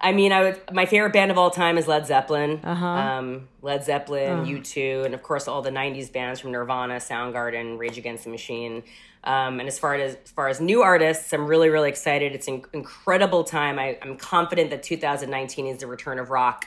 I 0.00 0.12
mean, 0.12 0.32
I 0.32 0.42
would. 0.42 0.60
My 0.72 0.86
favorite 0.86 1.12
band 1.12 1.30
of 1.30 1.36
all 1.36 1.50
time 1.50 1.76
is 1.76 1.86
Led 1.86 2.06
Zeppelin. 2.06 2.60
Uh-huh. 2.64 2.86
Um, 2.86 3.48
Led 3.60 3.84
Zeppelin, 3.84 4.46
U 4.46 4.62
two, 4.62 5.02
and 5.04 5.12
of 5.12 5.22
course 5.22 5.46
all 5.46 5.60
the 5.60 5.70
'90s 5.70 6.10
bands 6.10 6.40
from 6.40 6.52
Nirvana, 6.52 6.94
Soundgarden, 6.96 7.78
Rage 7.78 7.98
Against 7.98 8.24
the 8.24 8.30
Machine. 8.30 8.82
Um, 9.22 9.60
and 9.60 9.68
as 9.68 9.78
far 9.78 9.94
as 9.96 10.16
as 10.24 10.30
far 10.30 10.48
as 10.48 10.58
new 10.58 10.80
artists, 10.80 11.30
I'm 11.34 11.46
really 11.46 11.68
really 11.68 11.90
excited. 11.90 12.34
It's 12.34 12.48
an 12.48 12.62
incredible 12.72 13.44
time. 13.44 13.78
I, 13.78 13.98
I'm 14.00 14.16
confident 14.16 14.70
that 14.70 14.82
2019 14.82 15.66
is 15.66 15.78
the 15.78 15.86
return 15.86 16.18
of 16.18 16.30
rock. 16.30 16.66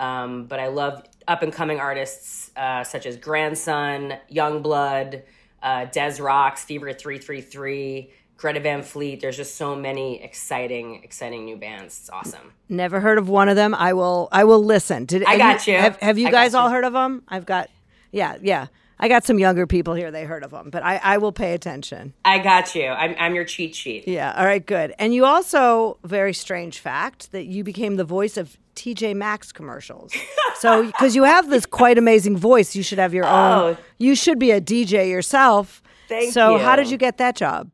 Um, 0.00 0.46
but 0.46 0.58
I 0.58 0.68
love 0.68 1.04
up 1.28 1.42
and 1.42 1.52
coming 1.52 1.78
artists 1.78 2.50
uh, 2.56 2.82
such 2.82 3.06
as 3.06 3.16
Grandson, 3.16 4.14
Yungblud, 4.32 5.22
uh, 5.62 5.84
Des 5.84 6.20
Rocs, 6.20 6.64
Fever 6.64 6.92
333, 6.92 8.10
Greta 8.38 8.60
Van 8.60 8.82
Fleet. 8.82 9.20
There's 9.20 9.36
just 9.36 9.56
so 9.56 9.76
many 9.76 10.22
exciting, 10.22 11.02
exciting 11.04 11.44
new 11.44 11.56
bands. 11.56 12.00
It's 12.00 12.10
awesome. 12.10 12.54
Never 12.70 13.00
heard 13.00 13.18
of 13.18 13.28
one 13.28 13.50
of 13.50 13.56
them. 13.56 13.74
I 13.74 13.92
will. 13.92 14.28
I 14.32 14.44
will 14.44 14.64
listen. 14.64 15.04
Did 15.04 15.24
I 15.24 15.36
got 15.36 15.66
you. 15.66 15.76
Have, 15.76 15.96
have 15.96 16.18
you 16.18 16.30
guys 16.30 16.54
all 16.54 16.70
heard 16.70 16.84
of 16.84 16.94
them? 16.94 17.22
I've 17.28 17.44
got. 17.44 17.68
Yeah, 18.10 18.38
yeah. 18.40 18.68
I 18.98 19.08
got 19.08 19.24
some 19.24 19.38
younger 19.38 19.66
people 19.66 19.94
here. 19.94 20.10
They 20.10 20.24
heard 20.24 20.44
of 20.44 20.50
them, 20.50 20.68
but 20.68 20.82
I, 20.82 20.96
I 21.02 21.18
will 21.18 21.32
pay 21.32 21.54
attention. 21.54 22.12
I 22.22 22.38
got 22.38 22.74
you. 22.74 22.86
I'm, 22.86 23.14
I'm 23.18 23.34
your 23.34 23.46
cheat 23.46 23.74
sheet. 23.74 24.06
Yeah. 24.06 24.34
All 24.36 24.44
right. 24.44 24.64
Good. 24.64 24.94
And 24.98 25.14
you 25.14 25.24
also 25.24 25.96
very 26.04 26.34
strange 26.34 26.78
fact 26.78 27.32
that 27.32 27.46
you 27.46 27.64
became 27.64 27.96
the 27.96 28.04
voice 28.04 28.36
of 28.36 28.58
TJ 28.80 29.14
Maxx 29.14 29.52
commercials. 29.52 30.14
so 30.58 30.86
because 30.86 31.14
you 31.14 31.24
have 31.24 31.50
this 31.50 31.66
quite 31.66 31.98
amazing 31.98 32.36
voice, 32.36 32.74
you 32.74 32.82
should 32.82 32.98
have 32.98 33.12
your 33.12 33.26
own. 33.26 33.32
Oh. 33.32 33.76
You 33.98 34.14
should 34.14 34.38
be 34.38 34.50
a 34.50 34.60
DJ 34.60 35.08
yourself. 35.08 35.82
Thank 36.08 36.32
so 36.32 36.58
how 36.58 36.76
did 36.76 36.90
you 36.90 36.96
get 36.96 37.18
that 37.18 37.36
job? 37.36 37.70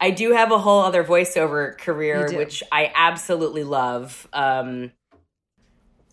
I 0.00 0.10
do 0.10 0.32
have 0.32 0.50
a 0.50 0.58
whole 0.58 0.80
other 0.80 1.04
voiceover 1.04 1.78
career, 1.78 2.28
which 2.32 2.62
I 2.72 2.90
absolutely 2.94 3.64
love. 3.64 4.26
Um, 4.32 4.92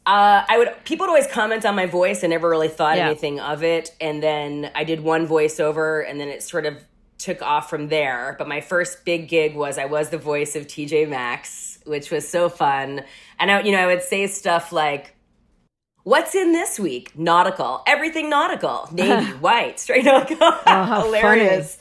uh, 0.05 0.43
I 0.47 0.57
would 0.57 0.73
people 0.83 1.05
would 1.05 1.09
always 1.09 1.27
comment 1.27 1.65
on 1.65 1.75
my 1.75 1.85
voice. 1.85 2.23
I 2.23 2.27
never 2.27 2.49
really 2.49 2.67
thought 2.67 2.97
Yeah. 2.97 3.07
anything 3.07 3.39
of 3.39 3.63
it, 3.63 3.95
and 4.01 4.21
then 4.21 4.71
I 4.75 4.83
did 4.83 5.01
one 5.01 5.27
voiceover, 5.27 6.07
and 6.07 6.19
then 6.19 6.27
it 6.27 6.43
sort 6.43 6.65
of 6.65 6.83
took 7.17 7.41
off 7.41 7.69
from 7.69 7.87
there. 7.87 8.35
But 8.37 8.47
my 8.47 8.61
first 8.61 9.05
big 9.05 9.27
gig 9.27 9.55
was 9.55 9.77
I 9.77 9.85
was 9.85 10.09
the 10.09 10.17
voice 10.17 10.55
of 10.55 10.67
TJ 10.67 11.07
Maxx, 11.07 11.79
which 11.85 12.11
was 12.11 12.27
so 12.27 12.49
fun. 12.49 13.03
And 13.41 13.49
I, 13.49 13.61
you 13.63 13.71
know, 13.71 13.79
I 13.79 13.87
would 13.87 14.03
say 14.03 14.27
stuff 14.27 14.71
like. 14.71 15.15
What's 16.03 16.33
in 16.35 16.51
this 16.51 16.79
week? 16.79 17.17
Nautical. 17.17 17.83
Everything 17.85 18.29
nautical. 18.29 18.87
Navy, 18.93 19.31
white, 19.33 19.79
straight 19.79 20.05
nautical. 20.05 20.37
Oh, 20.41 21.01
Hilarious. 21.05 21.77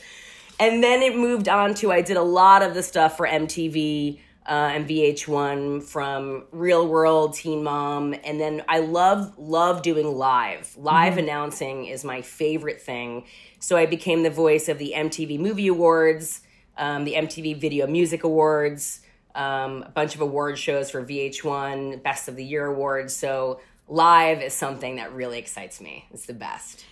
And 0.58 0.82
then 0.82 1.02
it 1.02 1.16
moved 1.16 1.48
on 1.48 1.74
to 1.74 1.92
I 1.92 2.02
did 2.02 2.16
a 2.16 2.22
lot 2.22 2.62
of 2.62 2.74
the 2.74 2.82
stuff 2.82 3.16
for 3.16 3.26
MTV 3.26 4.20
uh, 4.46 4.52
and 4.74 4.88
VH1 4.88 5.82
from 5.82 6.44
Real 6.50 6.86
World, 6.86 7.34
Teen 7.34 7.62
Mom, 7.62 8.14
and 8.24 8.40
then 8.40 8.62
I 8.68 8.80
love 8.80 9.38
love 9.38 9.82
doing 9.82 10.16
live. 10.16 10.74
Live 10.76 11.18
announcing 11.18 11.86
is 11.86 12.04
my 12.04 12.20
favorite 12.22 12.80
thing. 12.80 13.24
So 13.58 13.76
I 13.76 13.86
became 13.86 14.22
the 14.22 14.30
voice 14.30 14.68
of 14.68 14.78
the 14.78 14.94
MTV 14.96 15.38
Movie 15.38 15.68
Awards, 15.68 16.40
um, 16.76 17.04
the 17.04 17.14
MTV 17.14 17.60
Video 17.60 17.86
Music 17.86 18.24
Awards, 18.24 19.00
um, 19.34 19.82
a 19.84 19.90
bunch 19.90 20.14
of 20.14 20.20
award 20.20 20.58
shows 20.58 20.90
for 20.90 21.04
VH1, 21.04 22.02
Best 22.02 22.28
of 22.28 22.36
the 22.36 22.44
Year 22.44 22.66
awards. 22.66 23.14
So 23.14 23.60
live 23.88 24.40
is 24.42 24.52
something 24.54 24.96
that 24.96 25.12
really 25.12 25.38
excites 25.38 25.80
me. 25.80 26.06
It's 26.12 26.26
the 26.26 26.34
best. 26.34 26.84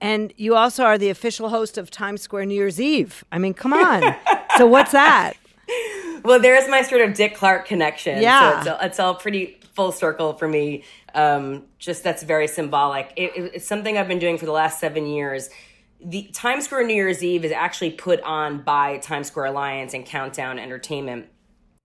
And 0.00 0.32
you 0.36 0.54
also 0.56 0.84
are 0.84 0.96
the 0.96 1.10
official 1.10 1.50
host 1.50 1.76
of 1.76 1.90
Times 1.90 2.22
Square 2.22 2.46
New 2.46 2.54
Year's 2.54 2.80
Eve. 2.80 3.22
I 3.30 3.38
mean, 3.38 3.54
come 3.54 3.72
on. 3.74 4.02
so 4.56 4.66
what's 4.66 4.92
that? 4.92 5.34
Well, 6.24 6.40
there's 6.40 6.68
my 6.68 6.82
sort 6.82 7.02
of 7.02 7.14
Dick 7.14 7.34
Clark 7.34 7.66
connection. 7.66 8.22
Yeah. 8.22 8.50
So 8.50 8.58
it's 8.60 8.68
all, 8.68 8.86
it's 8.86 9.00
all 9.00 9.14
pretty 9.14 9.60
full 9.74 9.92
circle 9.92 10.32
for 10.34 10.48
me. 10.48 10.84
Um, 11.14 11.64
just 11.78 12.02
that's 12.04 12.22
very 12.22 12.46
symbolic. 12.48 13.12
It, 13.16 13.32
it- 13.36 13.50
it's 13.56 13.66
something 13.66 13.96
I've 13.98 14.08
been 14.08 14.18
doing 14.18 14.38
for 14.38 14.46
the 14.46 14.52
last 14.52 14.80
seven 14.80 15.06
years. 15.06 15.50
The 16.02 16.22
Times 16.32 16.64
Square 16.64 16.86
New 16.86 16.94
Year's 16.94 17.22
Eve 17.22 17.44
is 17.44 17.52
actually 17.52 17.90
put 17.90 18.20
on 18.22 18.62
by 18.62 18.96
Times 18.98 19.26
Square 19.26 19.46
Alliance 19.46 19.92
and 19.92 20.06
Countdown 20.06 20.58
Entertainment. 20.58 21.26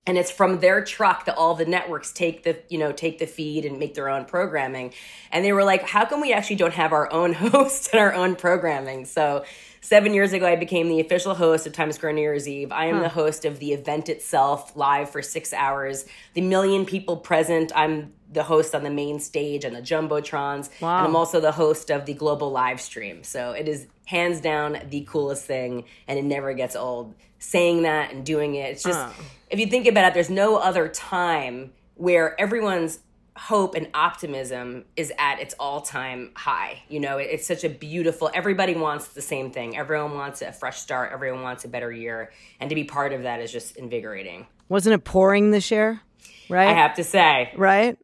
And 0.07 0.17
it's 0.17 0.29
from 0.29 0.59
their 0.59 0.83
truck 0.83 1.25
that 1.25 1.35
all 1.35 1.55
the 1.55 1.65
networks 1.65 2.11
take 2.11 2.43
the, 2.43 2.59
you 2.69 2.77
know, 2.77 2.91
take 2.91 3.17
the 3.17 3.25
feed 3.25 3.65
and 3.65 3.79
make 3.79 3.95
their 3.95 4.07
own 4.07 4.25
programming. 4.25 4.93
And 5.31 5.43
they 5.43 5.51
were 5.51 5.63
like, 5.63 5.81
how 5.81 6.05
come 6.05 6.21
we 6.21 6.31
actually 6.31 6.57
don't 6.57 6.73
have 6.73 6.93
our 6.93 7.11
own 7.11 7.33
host 7.33 7.89
and 7.91 7.99
our 7.99 8.13
own 8.13 8.35
programming? 8.35 9.05
So 9.05 9.45
seven 9.81 10.13
years 10.13 10.33
ago, 10.33 10.45
I 10.45 10.55
became 10.55 10.89
the 10.89 10.99
official 10.99 11.33
host 11.33 11.65
of 11.65 11.73
Times 11.73 11.95
Square 11.95 12.13
New 12.13 12.21
Year's 12.21 12.47
Eve. 12.47 12.71
I 12.71 12.85
am 12.85 12.99
the 12.99 13.09
host 13.09 13.45
of 13.45 13.59
the 13.59 13.73
event 13.73 14.09
itself, 14.09 14.75
live 14.75 15.09
for 15.09 15.21
six 15.21 15.53
hours. 15.53 16.05
The 16.33 16.41
million 16.41 16.85
people 16.85 17.17
present, 17.17 17.71
I'm 17.75 18.13
the 18.31 18.43
host 18.43 18.75
on 18.75 18.83
the 18.83 18.89
main 18.89 19.19
stage 19.19 19.63
and 19.63 19.75
the 19.75 19.81
jumbotrons. 19.81 20.69
Wow. 20.81 20.97
And 20.97 21.07
I'm 21.07 21.15
also 21.15 21.39
the 21.39 21.51
host 21.51 21.89
of 21.89 22.05
the 22.05 22.13
global 22.13 22.51
live 22.51 22.81
stream. 22.81 23.23
So 23.23 23.51
it 23.51 23.67
is 23.67 23.87
hands 24.05 24.41
down 24.41 24.79
the 24.89 25.05
coolest 25.09 25.45
thing, 25.45 25.85
and 26.07 26.17
it 26.17 26.25
never 26.25 26.53
gets 26.53 26.75
old. 26.75 27.13
Saying 27.37 27.83
that 27.83 28.11
and 28.11 28.25
doing 28.25 28.55
it, 28.55 28.71
it's 28.71 28.83
just 28.83 28.99
uh. 28.99 29.11
if 29.49 29.59
you 29.59 29.67
think 29.67 29.87
about 29.87 30.05
it, 30.05 30.13
there's 30.13 30.29
no 30.29 30.55
other 30.57 30.87
time 30.87 31.71
where 31.95 32.39
everyone's 32.39 32.99
hope 33.37 33.75
and 33.75 33.89
optimism 33.93 34.85
is 34.95 35.11
at 35.19 35.39
its 35.41 35.53
all-time 35.59 36.31
high. 36.35 36.81
You 36.87 37.01
know, 37.01 37.17
it's 37.17 37.45
such 37.45 37.63
a 37.63 37.69
beautiful. 37.69 38.31
Everybody 38.33 38.75
wants 38.75 39.09
the 39.09 39.21
same 39.21 39.51
thing. 39.51 39.77
Everyone 39.77 40.15
wants 40.15 40.41
a 40.41 40.51
fresh 40.51 40.79
start. 40.79 41.11
Everyone 41.11 41.43
wants 41.43 41.65
a 41.65 41.67
better 41.67 41.91
year, 41.91 42.31
and 42.59 42.69
to 42.69 42.75
be 42.75 42.85
part 42.85 43.13
of 43.13 43.23
that 43.23 43.41
is 43.41 43.51
just 43.51 43.75
invigorating. 43.75 44.47
Wasn't 44.69 44.93
it 44.93 45.03
pouring 45.03 45.51
this 45.51 45.69
year? 45.69 46.01
Right? 46.49 46.69
I 46.69 46.73
have 46.73 46.95
to 46.95 47.03
say, 47.03 47.51
right? 47.55 47.97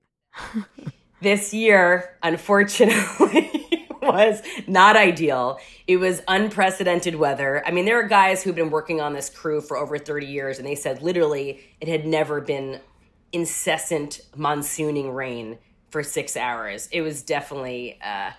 this 1.21 1.53
year, 1.53 2.17
unfortunately, 2.21 3.70
was 4.13 4.41
not 4.67 4.95
ideal. 4.95 5.59
It 5.87 5.97
was 5.97 6.21
unprecedented 6.27 7.15
weather. 7.15 7.63
I 7.65 7.71
mean, 7.71 7.85
there 7.85 7.99
are 7.99 8.07
guys 8.07 8.43
who've 8.43 8.55
been 8.55 8.69
working 8.69 9.01
on 9.01 9.13
this 9.13 9.29
crew 9.29 9.61
for 9.61 9.77
over 9.77 9.97
30 9.97 10.25
years, 10.27 10.57
and 10.57 10.67
they 10.67 10.75
said 10.75 11.01
literally 11.01 11.61
it 11.79 11.87
had 11.87 12.05
never 12.05 12.41
been 12.41 12.79
incessant 13.31 14.21
monsooning 14.35 15.13
rain 15.13 15.57
for 15.89 16.03
six 16.03 16.37
hours. 16.37 16.87
It 16.91 17.01
was 17.01 17.21
definitely, 17.23 17.99
uh, 18.03 18.31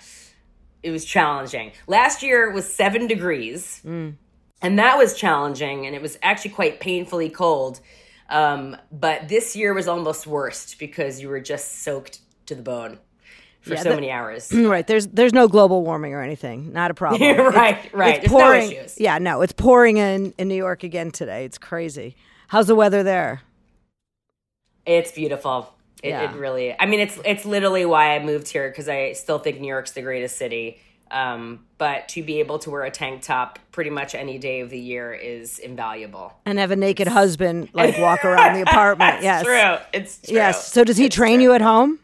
it 0.82 0.90
was 0.90 1.04
challenging. 1.04 1.72
Last 1.86 2.22
year 2.22 2.50
was 2.50 2.72
seven 2.72 3.06
degrees, 3.06 3.80
and 4.62 4.78
that 4.78 4.96
was 4.98 5.14
challenging, 5.14 5.86
and 5.86 5.94
it 5.94 6.02
was 6.02 6.18
actually 6.22 6.52
quite 6.52 6.80
painfully 6.80 7.30
cold. 7.30 7.80
Um, 8.28 8.76
but 8.90 9.28
this 9.28 9.54
year 9.54 9.74
was 9.74 9.88
almost 9.88 10.26
worst 10.26 10.78
because 10.78 11.20
you 11.20 11.28
were 11.28 11.40
just 11.40 11.82
soaked 11.82 12.20
to 12.46 12.54
the 12.54 12.62
bone 12.62 12.98
for 13.62 13.70
Yeah, 13.74 13.82
so 13.82 13.88
that- 13.90 13.94
many 13.94 14.10
hours. 14.10 14.52
Right. 14.52 14.86
There's 14.86 15.06
there's 15.08 15.32
no 15.32 15.48
global 15.48 15.82
warming 15.82 16.12
or 16.14 16.22
anything. 16.22 16.72
Not 16.72 16.90
a 16.90 16.94
problem. 16.94 17.22
right, 17.54 17.78
right. 17.94 18.14
It's 18.16 18.20
There's 18.20 18.32
no 18.32 18.38
pouring. 18.38 18.72
issues. 18.72 19.00
Yeah, 19.00 19.18
no, 19.18 19.40
it's 19.42 19.52
pouring 19.54 19.96
in 19.96 20.34
in 20.38 20.48
New 20.48 20.54
York 20.56 20.82
again 20.84 21.10
today. 21.10 21.44
It's 21.44 21.58
crazy. 21.58 22.16
How's 22.48 22.66
the 22.66 22.74
weather 22.74 23.02
there? 23.02 23.40
It's 24.84 25.12
beautiful. 25.12 25.72
It, 26.02 26.08
Yeah. 26.10 26.30
it 26.32 26.36
really. 26.36 26.74
I 26.78 26.86
mean, 26.86 27.00
it's 27.00 27.18
it's 27.24 27.44
literally 27.44 27.86
why 27.86 28.16
I 28.16 28.24
moved 28.24 28.48
here 28.48 28.68
because 28.68 28.88
I 28.88 29.12
still 29.12 29.38
think 29.38 29.60
New 29.60 29.68
York's 29.68 29.92
the 29.92 30.02
greatest 30.02 30.36
city. 30.36 30.80
Um, 31.10 31.66
but 31.76 32.08
to 32.08 32.22
be 32.22 32.40
able 32.40 32.58
to 32.60 32.70
wear 32.70 32.84
a 32.84 32.90
tank 32.90 33.20
top 33.22 33.58
pretty 33.70 33.90
much 33.90 34.14
any 34.14 34.38
day 34.38 34.60
of 34.60 34.70
the 34.70 34.78
year 34.78 35.12
is 35.12 35.58
invaluable. 35.58 36.32
And 36.46 36.58
have 36.58 36.70
a 36.70 36.76
naked 36.76 37.06
husband 37.06 37.68
like 37.74 37.98
walk 37.98 38.24
around 38.24 38.54
the 38.54 38.62
apartment. 38.68 39.22
yes. 39.22 39.44
True. 39.44 39.76
It's 39.92 40.18
true. 40.22 40.34
Yes. 40.34 40.72
So 40.72 40.84
does 40.84 40.96
he 40.96 41.10
train 41.10 41.40
you 41.42 41.52
at 41.52 41.60
home? 41.60 41.98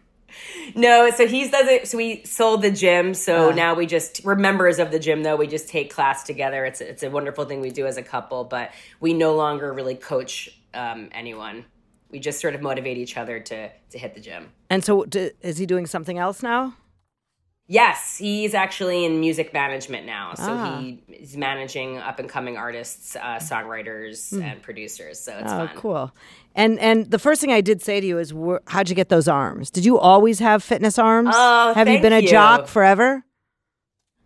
No, 0.75 1.11
so 1.11 1.27
he's 1.27 1.51
does 1.51 1.69
it. 1.69 1.89
So 1.89 1.97
we 1.99 2.23
sold 2.25 2.63
the 2.63 2.71
gym. 2.71 3.15
So 3.15 3.51
Ah. 3.51 3.55
now 3.55 3.75
we 3.75 3.87
just 3.87 4.25
we're 4.25 4.35
members 4.35 4.79
of 4.79 4.91
the 4.91 4.99
gym. 4.99 5.23
Though 5.23 5.37
we 5.37 5.47
just 5.47 5.69
take 5.69 5.93
class 5.93 6.23
together. 6.25 6.65
It's 6.65 6.81
it's 6.81 7.03
a 7.03 7.11
wonderful 7.11 7.45
thing 7.45 7.61
we 7.61 7.71
do 7.71 7.87
as 7.87 7.97
a 7.97 8.03
couple. 8.03 8.45
But 8.45 8.71
we 9.01 9.13
no 9.15 9.35
longer 9.35 9.73
really 9.73 9.95
coach 9.95 10.49
um, 10.75 11.09
anyone. 11.13 11.65
We 12.11 12.19
just 12.21 12.41
sort 12.41 12.55
of 12.55 12.63
motivate 12.63 12.97
each 12.99 13.17
other 13.17 13.41
to 13.41 13.71
to 13.91 13.99
hit 13.99 14.15
the 14.15 14.21
gym. 14.21 14.53
And 14.71 14.85
so 14.85 15.05
d 15.05 15.31
is 15.43 15.59
he 15.59 15.67
doing 15.67 15.87
something 15.87 16.19
else 16.19 16.43
now? 16.43 16.75
Yes, 17.71 18.17
he's 18.17 18.55
actually 18.55 19.05
in 19.05 19.21
music 19.21 19.53
management 19.53 20.07
now. 20.07 20.33
So 20.35 20.43
Ah. 20.51 20.81
he 20.81 21.03
is 21.13 21.37
managing 21.37 21.99
up 21.99 22.19
and 22.19 22.27
coming 22.27 22.57
artists, 22.57 23.15
uh, 23.15 23.39
songwriters, 23.41 24.33
and 24.43 24.63
producers. 24.63 25.21
So 25.21 25.33
it's. 25.37 25.53
Oh, 25.53 25.67
fun. 25.67 25.71
cool. 25.77 26.13
And 26.55 26.79
and 26.81 27.11
the 27.11 27.19
first 27.19 27.43
thing 27.43 27.53
I 27.53 27.61
did 27.61 27.83
say 27.83 28.01
to 28.01 28.07
you 28.07 28.19
is, 28.19 28.31
wh- 28.31 28.57
how'd 28.67 28.89
you 28.89 28.95
get 28.95 29.11
those 29.11 29.29
arms? 29.29 29.71
Did 29.71 29.85
you 29.85 29.99
always 29.99 30.39
have 30.39 30.63
fitness 30.63 30.99
arms? 30.99 31.35
Oh, 31.37 31.75
have 31.75 31.89
you 31.89 32.01
been 32.01 32.15
a 32.15 32.21
you. 32.21 32.29
jock 32.29 32.69
forever? 32.69 33.23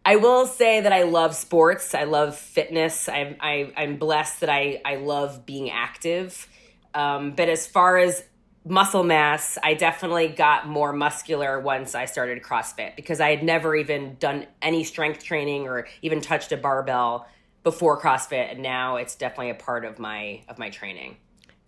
I 0.05 0.17
will 0.17 0.47
say 0.47 0.81
that 0.81 0.93
I 0.93 1.03
love 1.03 1.35
sports. 1.35 1.95
I 1.97 2.05
love 2.05 2.37
fitness. 2.37 3.09
I'm 3.09 3.37
I, 3.41 3.73
I'm 3.77 3.97
blessed 3.97 4.41
that 4.41 4.51
I 4.51 4.81
I 4.85 4.97
love 4.97 5.45
being 5.47 5.69
active. 5.69 6.49
Um, 6.95 7.33
but 7.33 7.49
as 7.49 7.67
far 7.67 7.99
as 7.99 8.23
muscle 8.65 9.05
mass, 9.05 9.59
I 9.63 9.75
definitely 9.75 10.29
got 10.29 10.69
more 10.69 10.93
muscular 10.93 11.59
once 11.61 11.95
I 11.95 12.05
started 12.05 12.43
CrossFit 12.43 12.97
because 12.97 13.21
I 13.21 13.31
had 13.31 13.43
never 13.43 13.75
even 13.75 14.17
done 14.19 14.47
any 14.61 14.85
strength 14.85 15.25
training 15.25 15.67
or 15.67 15.87
even 16.03 16.21
touched 16.21 16.53
a 16.53 16.57
barbell 16.57 17.27
before 17.63 18.01
CrossFit, 18.01 18.53
and 18.53 18.63
now 18.63 18.97
it's 18.97 19.15
definitely 19.15 19.51
a 19.51 19.55
part 19.55 19.85
of 19.85 19.99
my 19.99 20.43
of 20.49 20.59
my 20.59 20.71
training. 20.71 21.17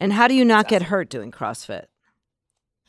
And 0.00 0.12
how 0.12 0.28
do 0.28 0.34
you 0.34 0.44
not 0.44 0.68
get 0.68 0.82
hurt 0.82 1.08
doing 1.08 1.30
CrossFit? 1.30 1.86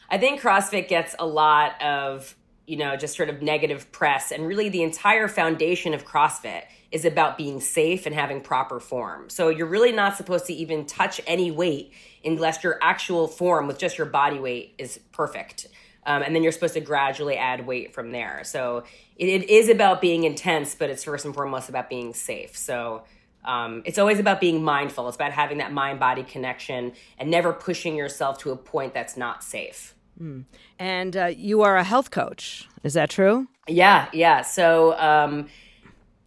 I 0.10 0.18
think 0.18 0.42
CrossFit 0.42 0.88
gets 0.88 1.16
a 1.20 1.26
lot 1.26 1.82
of 1.82 2.36
you 2.68 2.78
know 2.78 2.96
just 2.96 3.16
sort 3.16 3.30
of 3.30 3.42
negative 3.42 3.92
press, 3.92 4.32
and 4.32 4.48
really 4.48 4.70
the 4.70 4.84
entire 4.84 5.28
foundation 5.28 5.94
of 5.94 6.06
CrossFit 6.06 6.64
is 6.96 7.04
about 7.04 7.38
being 7.38 7.60
safe 7.60 8.06
and 8.06 8.16
having 8.16 8.40
proper 8.40 8.80
form. 8.80 9.30
So 9.30 9.50
you're 9.50 9.68
really 9.68 9.92
not 9.92 10.16
supposed 10.16 10.46
to 10.46 10.54
even 10.54 10.86
touch 10.86 11.20
any 11.28 11.52
weight 11.52 11.92
unless 12.24 12.64
your 12.64 12.80
actual 12.82 13.28
form 13.28 13.68
with 13.68 13.78
just 13.78 13.98
your 13.98 14.08
body 14.08 14.40
weight 14.40 14.76
is 14.78 14.98
perfect. 15.12 15.68
Um, 16.06 16.24
and 16.24 16.34
then 16.34 16.42
you're 16.42 16.54
supposed 16.54 16.76
to 16.76 16.80
gradually 16.80 17.36
add 17.36 17.68
weight 17.68 17.94
from 17.94 18.14
there. 18.14 18.44
So 18.46 18.86
it, 19.18 19.28
it 19.28 19.50
is 19.50 19.68
about 19.68 20.00
being 20.00 20.24
intense, 20.24 20.74
but 20.74 20.90
it's 20.90 21.04
first 21.04 21.26
and 21.26 21.36
foremost 21.36 21.68
about 21.68 21.90
being 21.90 22.14
safe. 22.14 22.56
So 22.56 23.04
um, 23.44 23.82
it's 23.84 23.98
always 23.98 24.18
about 24.18 24.40
being 24.40 24.64
mindful. 24.64 25.10
It's 25.10 25.18
about 25.18 25.34
having 25.34 25.58
that 25.58 25.74
mind 25.74 26.00
body 26.00 26.24
connection 26.24 26.94
and 27.20 27.30
never 27.30 27.52
pushing 27.52 27.98
yourself 27.98 28.38
to 28.40 28.52
a 28.52 28.56
point 28.56 28.94
that's 28.94 29.18
not 29.18 29.44
safe. 29.44 29.96
Mm. 30.18 30.46
And 30.80 31.18
uh, 31.18 31.26
you 31.26 31.62
are 31.64 31.76
a 31.76 31.84
health 31.84 32.10
coach. 32.10 32.70
Is 32.84 32.94
that 32.94 33.10
true? 33.10 33.50
Yeah, 33.68 34.08
yeah. 34.14 34.44
So 34.44 34.98
um, 34.98 35.48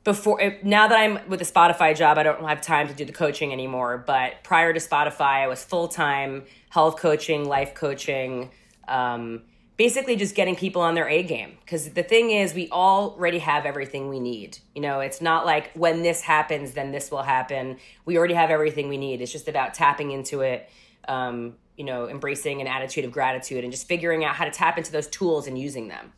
before 0.09 0.41
now 0.63 0.89
that 0.89 0.99
I'm 0.99 1.19
with 1.29 1.39
the 1.39 1.45
Spotify 1.45 1.95
job, 1.95 2.17
I 2.17 2.23
don't 2.23 2.43
have 2.43 2.63
time 2.63 2.89
to 2.89 2.95
do 2.95 3.05
the 3.05 3.13
coaching 3.13 3.53
anymore. 3.53 4.03
But 4.07 4.43
prior 4.43 4.73
to 4.73 4.81
Spotify, 4.81 5.43
I 5.43 5.49
was 5.49 5.63
full 5.63 5.87
time 5.87 6.45
health 6.71 6.97
coaching, 6.97 7.47
life 7.47 7.75
coaching, 7.75 8.51
um, 8.89 9.43
basically 9.77 10.17
just 10.17 10.35
getting 10.35 10.57
people 10.57 10.81
on 10.81 10.95
their 10.95 11.07
A 11.11 11.23
game. 11.23 11.59
Because 11.61 11.91
the 11.91 12.03
thing 12.03 12.31
is, 12.31 12.55
we 12.55 12.71
already 12.71 13.39
have 13.41 13.67
everything 13.67 14.09
we 14.09 14.19
need. 14.19 14.57
You 14.75 14.81
know, 14.81 15.01
it's 15.01 15.21
not 15.21 15.45
like 15.45 15.73
when 15.75 16.03
this 16.03 16.23
happens, 16.23 16.73
then 16.73 16.91
this 16.91 17.11
will 17.11 17.23
happen. 17.23 17.77
We 18.07 18.17
already 18.17 18.33
have 18.33 18.49
everything 18.49 18.89
we 18.89 18.97
need. 18.97 19.21
It's 19.21 19.31
just 19.31 19.47
about 19.47 19.75
tapping 19.75 20.11
into 20.11 20.41
it. 20.41 20.71
Um, 21.07 21.57
you 21.77 21.85
know, 21.85 22.09
embracing 22.09 22.63
an 22.63 22.67
attitude 22.67 23.05
of 23.05 23.13
gratitude 23.13 23.63
and 23.63 23.71
just 23.71 23.87
figuring 23.87 24.25
out 24.25 24.37
how 24.37 24.47
to 24.47 24.51
tap 24.51 24.79
into 24.79 24.91
those 24.91 25.07
tools 25.07 25.47
and 25.47 25.59
using 25.59 25.89
them. 25.89 26.15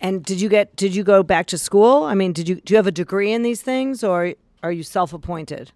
And 0.00 0.24
did 0.24 0.40
you 0.40 0.48
get 0.48 0.74
did 0.76 0.94
you 0.94 1.04
go 1.04 1.22
back 1.22 1.46
to 1.46 1.58
school? 1.58 2.04
I 2.04 2.14
mean, 2.14 2.32
did 2.32 2.48
you 2.48 2.56
do 2.56 2.72
you 2.72 2.76
have 2.76 2.86
a 2.86 2.92
degree 2.92 3.32
in 3.32 3.42
these 3.42 3.62
things 3.62 4.02
or 4.02 4.34
are 4.62 4.72
you 4.72 4.82
self-appointed? 4.82 5.72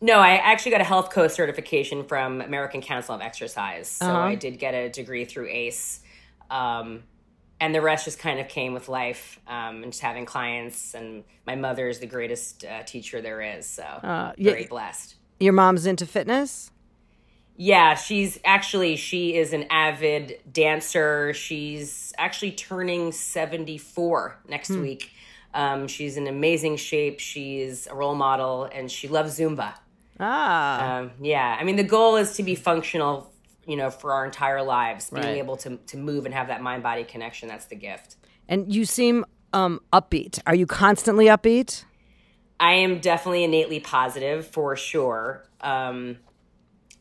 No, 0.00 0.18
I 0.18 0.36
actually 0.36 0.72
got 0.72 0.80
a 0.80 0.84
health 0.84 1.10
coach 1.10 1.32
certification 1.32 2.04
from 2.04 2.40
American 2.40 2.82
Council 2.82 3.14
of 3.14 3.22
Exercise. 3.22 3.88
So 3.88 4.06
uh-huh. 4.06 4.18
I 4.18 4.34
did 4.34 4.58
get 4.58 4.74
a 4.74 4.90
degree 4.90 5.24
through 5.24 5.48
ACE. 5.48 6.00
Um, 6.50 7.02
and 7.58 7.74
the 7.74 7.80
rest 7.80 8.04
just 8.04 8.18
kind 8.18 8.38
of 8.38 8.48
came 8.48 8.74
with 8.74 8.88
life 8.88 9.40
um, 9.46 9.82
and 9.82 9.92
just 9.92 10.02
having 10.02 10.26
clients. 10.26 10.94
And 10.94 11.24
my 11.46 11.56
mother 11.56 11.88
is 11.88 11.98
the 11.98 12.06
greatest 12.06 12.64
uh, 12.64 12.82
teacher 12.82 13.22
there 13.22 13.40
is. 13.40 13.66
So 13.66 13.82
uh, 13.82 14.32
very 14.38 14.62
yeah, 14.62 14.68
blessed. 14.68 15.14
Your 15.40 15.54
mom's 15.54 15.86
into 15.86 16.06
fitness? 16.06 16.70
Yeah, 17.56 17.94
she's 17.94 18.38
actually 18.44 18.96
she 18.96 19.36
is 19.36 19.52
an 19.52 19.66
avid 19.70 20.40
dancer. 20.50 21.32
She's 21.32 22.12
actually 22.18 22.52
turning 22.52 23.12
74 23.12 24.38
next 24.48 24.68
hmm. 24.68 24.82
week. 24.82 25.12
Um, 25.54 25.88
she's 25.88 26.18
in 26.18 26.26
amazing 26.26 26.76
shape. 26.76 27.18
She's 27.18 27.86
a 27.86 27.94
role 27.94 28.14
model 28.14 28.64
and 28.64 28.90
she 28.90 29.08
loves 29.08 29.38
Zumba. 29.38 29.74
Ah. 30.20 30.98
Um, 30.98 31.12
yeah. 31.20 31.56
I 31.58 31.64
mean, 31.64 31.76
the 31.76 31.84
goal 31.84 32.16
is 32.16 32.34
to 32.36 32.42
be 32.42 32.54
functional, 32.54 33.32
you 33.66 33.76
know, 33.76 33.90
for 33.90 34.12
our 34.12 34.26
entire 34.26 34.62
lives, 34.62 35.08
being 35.08 35.24
right. 35.24 35.38
able 35.38 35.56
to, 35.58 35.78
to 35.78 35.96
move 35.96 36.26
and 36.26 36.34
have 36.34 36.48
that 36.48 36.62
mind 36.62 36.82
body 36.82 37.04
connection. 37.04 37.48
That's 37.48 37.66
the 37.66 37.74
gift. 37.74 38.16
And 38.48 38.72
you 38.72 38.84
seem 38.84 39.24
um, 39.54 39.80
upbeat. 39.92 40.40
Are 40.46 40.54
you 40.54 40.66
constantly 40.66 41.26
upbeat? 41.26 41.84
I 42.60 42.74
am 42.74 43.00
definitely 43.00 43.44
innately 43.44 43.80
positive 43.80 44.46
for 44.46 44.76
sure. 44.76 45.44
Um, 45.60 46.18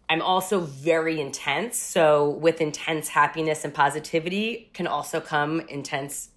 I'm 0.09 0.21
also 0.21 0.59
very 0.59 1.19
intense. 1.19 1.77
So 1.77 2.29
with 2.29 2.61
intense 2.61 3.07
happiness 3.09 3.65
and 3.65 3.73
positivity 3.73 4.69
can 4.73 4.87
also 4.87 5.19
come 5.19 5.61
intense, 5.61 6.29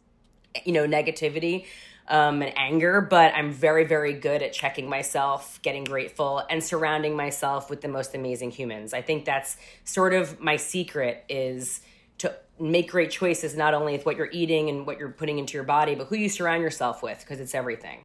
you 0.64 0.72
know, 0.72 0.87
negativity 0.87 1.66
um, 2.09 2.42
and 2.42 2.52
anger. 2.57 3.00
But 3.02 3.35
I'm 3.35 3.52
very, 3.52 3.85
very 3.85 4.14
good 4.14 4.42
at 4.42 4.52
checking 4.52 4.88
myself, 4.88 5.61
getting 5.62 5.85
grateful, 5.85 6.42
and 6.48 6.64
surrounding 6.64 7.14
myself 7.14 7.68
with 7.68 7.83
the 7.83 7.88
most 7.88 8.14
amazing 8.14 8.50
humans. 8.52 8.94
I 8.94 9.02
think 9.02 9.24
that's 9.24 9.57
sort 9.85 10.14
of 10.14 10.40
my 10.40 10.57
secret 10.57 11.24
is 11.28 11.81
to 12.18 12.35
make 12.59 12.90
great 12.90 13.11
choices, 13.11 13.54
not 13.54 13.74
only 13.74 13.92
with 13.92 14.07
what 14.07 14.16
you're 14.16 14.31
eating 14.33 14.68
and 14.68 14.87
what 14.87 14.98
you're 14.98 15.11
putting 15.11 15.38
into 15.38 15.54
your 15.54 15.64
body, 15.64 15.94
but 15.94 16.07
who 16.07 16.16
you 16.16 16.28
surround 16.28 16.62
yourself 16.62 17.02
with, 17.02 17.20
because 17.20 17.38
it's 17.38 17.54
everything. 17.54 18.02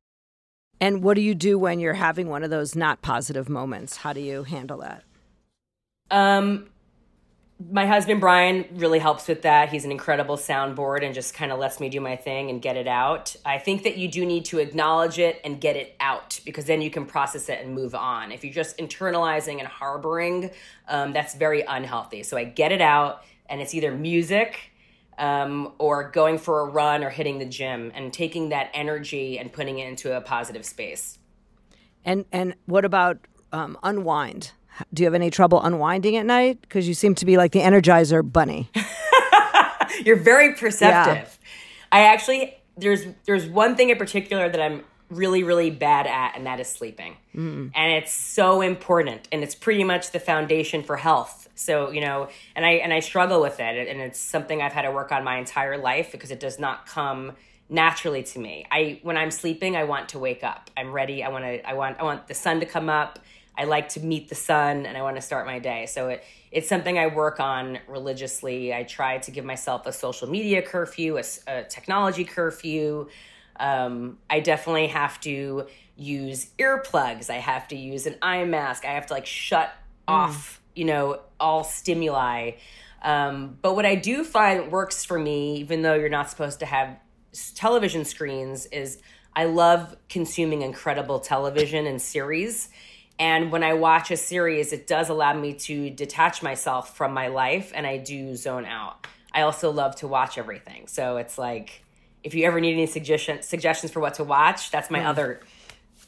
And 0.79 1.01
what 1.01 1.15
do 1.15 1.21
you 1.21 1.33
do 1.33 1.57
when 1.57 1.79
you're 1.79 1.93
having 1.93 2.27
one 2.27 2.43
of 2.43 2.49
those 2.49 2.75
not 2.75 3.01
positive 3.01 3.47
moments? 3.47 3.97
How 3.97 4.11
do 4.11 4.19
you 4.19 4.43
handle 4.43 4.79
that? 4.79 5.03
Um, 6.13 6.69
my 7.71 7.87
husband 7.87 8.19
Brian 8.19 8.65
really 8.73 8.99
helps 8.99 9.27
with 9.27 9.43
that. 9.43 9.69
He's 9.69 9.83
an 9.83 9.91
incredible 9.91 10.37
soundboard 10.37 11.03
and 11.03 11.13
just 11.13 11.33
kind 11.33 11.51
of 11.51 11.57
lets 11.59 11.79
me 11.79 11.89
do 11.89 11.99
my 11.99 12.15
thing 12.15 12.49
and 12.49 12.61
get 12.61 12.77
it 12.77 12.87
out. 12.87 13.35
I 13.45 13.57
think 13.57 13.83
that 13.83 13.97
you 13.97 14.07
do 14.07 14.25
need 14.25 14.45
to 14.45 14.59
acknowledge 14.59 15.17
it 15.17 15.41
and 15.43 15.59
get 15.59 15.75
it 15.75 15.95
out 15.99 16.39
because 16.45 16.65
then 16.65 16.81
you 16.81 16.91
can 16.91 17.05
process 17.05 17.49
it 17.49 17.63
and 17.63 17.73
move 17.73 17.95
on. 17.95 18.31
If 18.31 18.43
you're 18.43 18.53
just 18.53 18.77
internalizing 18.77 19.59
and 19.59 19.67
harboring, 19.67 20.51
um, 20.87 21.13
that's 21.13 21.35
very 21.35 21.61
unhealthy. 21.61 22.23
So 22.23 22.37
I 22.37 22.43
get 22.43 22.71
it 22.71 22.81
out, 22.81 23.23
and 23.47 23.59
it's 23.59 23.73
either 23.73 23.91
music 23.91 24.71
um, 25.17 25.73
or 25.79 26.11
going 26.11 26.37
for 26.37 26.61
a 26.61 26.65
run 26.65 27.03
or 27.03 27.09
hitting 27.09 27.39
the 27.39 27.45
gym 27.45 27.91
and 27.95 28.11
taking 28.13 28.49
that 28.49 28.69
energy 28.73 29.39
and 29.39 29.51
putting 29.51 29.79
it 29.79 29.87
into 29.87 30.15
a 30.15 30.21
positive 30.21 30.65
space. 30.65 31.17
And 32.05 32.25
and 32.31 32.55
what 32.65 32.85
about 32.85 33.19
um, 33.51 33.77
unwind? 33.81 34.51
Do 34.93 35.03
you 35.03 35.07
have 35.07 35.13
any 35.13 35.29
trouble 35.29 35.61
unwinding 35.61 36.15
at 36.17 36.25
night? 36.25 36.61
Because 36.61 36.87
you 36.87 36.93
seem 36.93 37.15
to 37.15 37.25
be 37.25 37.37
like 37.37 37.51
the 37.51 37.59
Energizer 37.59 38.29
Bunny. 38.29 38.69
You're 40.05 40.15
very 40.15 40.55
perceptive. 40.55 41.39
Yeah. 41.41 41.47
I 41.91 42.01
actually 42.05 42.55
there's 42.77 43.05
there's 43.25 43.45
one 43.45 43.75
thing 43.75 43.89
in 43.89 43.97
particular 43.97 44.49
that 44.49 44.59
I'm 44.59 44.83
really 45.09 45.43
really 45.43 45.69
bad 45.69 46.07
at, 46.07 46.35
and 46.35 46.45
that 46.45 46.59
is 46.59 46.67
sleeping. 46.67 47.17
Mm. 47.35 47.71
And 47.75 47.93
it's 47.93 48.11
so 48.11 48.61
important, 48.61 49.27
and 49.31 49.43
it's 49.43 49.55
pretty 49.55 49.83
much 49.83 50.11
the 50.11 50.19
foundation 50.19 50.83
for 50.83 50.97
health. 50.97 51.47
So 51.55 51.91
you 51.91 52.01
know, 52.01 52.29
and 52.55 52.65
I 52.65 52.71
and 52.73 52.91
I 52.91 52.99
struggle 52.99 53.41
with 53.41 53.59
it, 53.59 53.87
and 53.87 54.01
it's 54.01 54.19
something 54.19 54.61
I've 54.61 54.73
had 54.73 54.83
to 54.83 54.91
work 54.91 55.11
on 55.11 55.23
my 55.23 55.37
entire 55.37 55.77
life 55.77 56.11
because 56.11 56.31
it 56.31 56.39
does 56.39 56.59
not 56.59 56.87
come 56.87 57.33
naturally 57.69 58.23
to 58.23 58.39
me. 58.39 58.65
I 58.71 58.99
when 59.03 59.17
I'm 59.17 59.31
sleeping, 59.31 59.75
I 59.75 59.83
want 59.83 60.09
to 60.09 60.19
wake 60.19 60.43
up. 60.43 60.69
I'm 60.75 60.91
ready. 60.91 61.23
I 61.23 61.29
want 61.29 61.45
to. 61.45 61.69
I 61.69 61.73
want. 61.73 61.99
I 61.99 62.03
want 62.03 62.27
the 62.27 62.33
sun 62.33 62.59
to 62.59 62.65
come 62.65 62.89
up. 62.89 63.19
I 63.57 63.65
like 63.65 63.89
to 63.89 63.99
meet 63.99 64.29
the 64.29 64.35
sun 64.35 64.85
and 64.85 64.97
I 64.97 65.01
want 65.01 65.15
to 65.15 65.21
start 65.21 65.45
my 65.45 65.59
day. 65.59 65.85
So 65.85 66.09
it 66.09 66.23
it's 66.51 66.69
something 66.69 66.99
I 66.99 67.07
work 67.07 67.39
on 67.39 67.79
religiously. 67.87 68.73
I 68.73 68.83
try 68.83 69.17
to 69.17 69.31
give 69.31 69.43
myself 69.43 69.87
a 69.87 69.91
social 69.91 70.29
media 70.29 70.61
curfew, 70.61 71.17
a, 71.17 71.23
a 71.47 71.63
technology 71.63 72.25
curfew. 72.25 73.09
Um, 73.59 74.19
I 74.29 74.39
definitely 74.39 74.87
have 74.87 75.19
to 75.21 75.65
use 75.95 76.47
earplugs. 76.59 77.31
I 77.31 77.37
have 77.37 77.67
to 77.69 77.75
use 77.75 78.05
an 78.05 78.17
eye 78.21 78.45
mask. 78.45 78.85
I 78.85 78.91
have 78.91 79.07
to 79.07 79.13
like 79.13 79.25
shut 79.25 79.69
mm. 80.07 80.13
off, 80.13 80.61
you 80.75 80.85
know, 80.85 81.21
all 81.39 81.63
stimuli. 81.63 82.51
Um, 83.01 83.57
but 83.61 83.75
what 83.75 83.85
I 83.85 83.95
do 83.95 84.23
find 84.23 84.71
works 84.71 85.03
for 85.03 85.17
me, 85.17 85.57
even 85.57 85.81
though 85.81 85.95
you're 85.95 86.07
not 86.09 86.29
supposed 86.29 86.59
to 86.59 86.65
have 86.67 86.97
television 87.55 88.05
screens, 88.05 88.67
is 88.67 88.99
I 89.35 89.45
love 89.45 89.95
consuming 90.07 90.61
incredible 90.61 91.19
television 91.19 91.87
and 91.87 92.01
series 92.01 92.69
and 93.19 93.51
when 93.51 93.63
I 93.63 93.73
watch 93.73 94.11
a 94.11 94.17
series, 94.17 94.73
it 94.73 94.87
does 94.87 95.09
allow 95.09 95.33
me 95.33 95.53
to 95.53 95.89
detach 95.89 96.41
myself 96.41 96.95
from 96.97 97.13
my 97.13 97.27
life 97.27 97.71
and 97.75 97.85
I 97.85 97.97
do 97.97 98.35
zone 98.35 98.65
out. 98.65 99.05
I 99.33 99.41
also 99.41 99.71
love 99.71 99.95
to 99.97 100.07
watch 100.07 100.37
everything. 100.37 100.87
So 100.87 101.17
it's 101.17 101.37
like 101.37 101.83
if 102.23 102.33
you 102.33 102.45
ever 102.45 102.59
need 102.59 102.73
any 102.73 102.85
suggestion, 102.85 103.41
suggestions 103.41 103.91
for 103.91 103.99
what 103.99 104.15
to 104.15 104.23
watch, 104.23 104.71
that's 104.71 104.89
my 104.89 104.99
mm. 104.99 105.05
other 105.05 105.41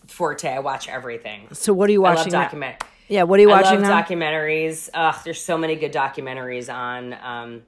forte. 0.08 0.50
I 0.50 0.60
watch 0.60 0.88
everything. 0.88 1.48
So 1.54 1.74
what 1.74 1.90
are 1.90 1.94
you 1.94 2.02
watching? 2.02 2.34
I 2.34 2.38
love 2.38 2.46
document. 2.46 2.84
Yeah, 3.08 3.24
what 3.24 3.40
are 3.40 3.42
you 3.42 3.50
watching? 3.50 3.84
I 3.84 3.88
love 3.88 3.90
now? 3.90 4.02
documentaries. 4.02 4.90
Ugh, 4.94 5.16
there's 5.24 5.42
so 5.42 5.58
many 5.58 5.76
good 5.76 5.94
documentaries 5.94 6.74
on. 6.74 7.14
Um, 7.14 7.62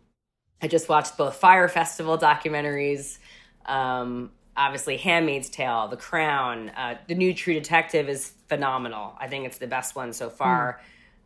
I 0.62 0.68
just 0.68 0.90
watched 0.90 1.18
both 1.18 1.36
Fire 1.36 1.68
Festival 1.68 2.18
documentaries. 2.18 3.20
Um, 3.66 4.32
obviously 4.58 4.98
Handmaid's 4.98 5.50
Tale, 5.50 5.88
The 5.88 5.98
Crown, 5.98 6.70
uh, 6.70 6.96
the 7.08 7.16
new 7.16 7.34
True 7.34 7.54
Detective 7.54 8.10
is 8.10 8.34
phenomenal. 8.50 9.14
I 9.20 9.28
think 9.28 9.46
it's 9.46 9.60
the 9.60 9.68
best 9.68 9.96
one 9.96 10.12
so 10.14 10.30
far. 10.30 10.82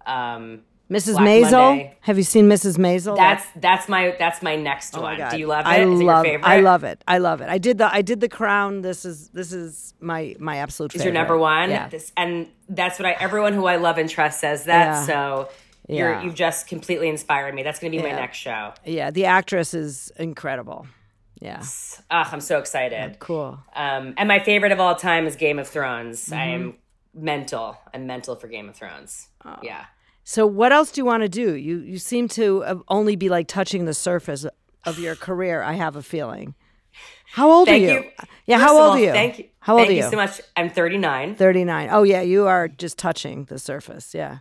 Mm. 0.08 0.12
Um, 0.12 0.62
Mrs. 0.90 1.14
Black 1.14 1.26
Maisel. 1.26 1.52
Monday. 1.52 1.98
Have 2.02 2.18
you 2.18 2.24
seen 2.26 2.50
Mrs. 2.50 2.78
Maisel? 2.78 3.16
That's 3.16 3.46
that's 3.56 3.88
my 3.88 4.14
that's 4.20 4.42
my 4.42 4.58
next 4.58 4.98
oh 4.98 5.02
one. 5.04 5.18
My 5.20 5.30
Do 5.30 5.38
you 5.38 5.48
love 5.48 5.66
it? 5.66 5.70
I 5.70 5.80
is 5.84 6.02
love, 6.02 6.26
it 6.26 6.42
I 6.44 6.60
love 6.60 6.84
it. 6.84 7.02
I 7.08 7.18
love 7.20 7.40
it. 7.40 7.48
I 7.48 7.60
did 7.60 7.78
the 7.78 7.90
I 7.94 8.02
did 8.02 8.20
the 8.20 8.28
Crown. 8.28 8.82
This 8.82 9.06
is 9.06 9.30
this 9.30 9.54
is 9.54 9.94
my 10.02 10.36
my 10.38 10.58
absolute. 10.58 10.92
Favorite. 10.92 11.00
Is 11.00 11.04
favorite. 11.06 11.14
your 11.18 11.24
number 11.24 11.38
one? 11.38 11.70
Yeah. 11.70 11.88
This, 11.88 12.12
and 12.18 12.48
that's 12.68 13.00
what 13.00 13.06
I 13.06 13.12
everyone 13.14 13.54
who 13.54 13.68
I 13.68 13.78
love 13.78 13.98
and 13.98 14.10
trust 14.10 14.42
says 14.42 14.66
that. 14.66 14.86
Yeah. 14.88 15.06
So 15.06 15.50
You're, 15.88 16.12
Yeah. 16.12 16.24
you've 16.24 16.36
just 16.36 16.68
completely 16.68 17.08
inspired 17.08 17.56
me. 17.56 17.64
That's 17.64 17.80
going 17.80 17.92
to 17.94 17.98
be 17.98 18.04
Yeah. 18.04 18.14
my 18.14 18.20
next 18.20 18.38
show. 18.40 18.74
Yeah, 18.86 19.12
the 19.12 19.26
actress 19.26 19.74
is 19.74 20.12
incredible. 20.18 20.88
Yeah, 21.42 21.64
Ah, 22.12 22.30
I'm 22.32 22.40
so 22.40 22.60
excited. 22.60 23.18
cool. 23.20 23.60
Um, 23.76 24.14
and 24.18 24.28
my 24.28 24.38
favorite 24.40 24.72
of 24.72 24.80
all 24.80 24.96
time 24.96 25.26
is 25.26 25.36
Game 25.36 25.58
of 25.60 25.68
Thrones. 25.68 26.26
Mm-hmm. 26.26 26.34
I 26.36 26.46
am 26.46 26.76
mental. 27.16 27.78
I'm 27.94 28.06
mental 28.06 28.36
for 28.36 28.48
Game 28.48 28.70
of 28.70 28.76
Thrones. 28.76 29.28
Oh. 29.44 29.58
Yeah. 29.64 29.86
So, 30.24 30.46
what 30.46 30.72
else 30.72 30.92
do 30.92 31.02
you 31.02 31.06
want 31.06 31.24
to 31.24 31.30
do? 31.30 31.56
You 31.56 31.80
you 31.80 31.98
seem 31.98 32.28
to 32.30 32.84
only 32.88 33.16
be 33.16 33.28
like 33.28 33.48
touching 33.48 33.86
the 33.86 33.94
surface 33.96 34.46
of 34.86 35.00
your 35.00 35.16
career. 35.16 35.64
I 35.64 35.74
have 35.74 35.96
a 35.96 36.04
feeling. 36.04 36.54
How 37.34 37.50
old 37.50 37.68
Thank 37.68 37.84
are 37.84 37.88
you? 37.88 37.94
you. 38.04 38.12
Yeah, 38.46 38.58
First 38.58 38.68
how 38.68 38.74
old 38.76 38.82
all, 38.84 38.92
are 38.98 39.00
you? 39.00 39.12
Thank 39.12 39.40
you. 39.40 39.46
How 39.62 39.74
old 39.74 39.88
thank 39.88 39.90
are 39.90 39.94
you? 39.94 40.04
you 40.04 40.10
so 40.12 40.18
much. 40.18 40.42
I'm 40.56 40.70
39. 40.70 41.36
Thirty 41.36 41.64
nine. 41.66 41.90
Oh 41.92 42.04
yeah, 42.04 42.22
you 42.22 42.46
are 42.46 42.68
just 42.68 42.98
touching 43.00 43.46
the 43.46 43.58
surface. 43.58 44.14
Yeah. 44.14 44.40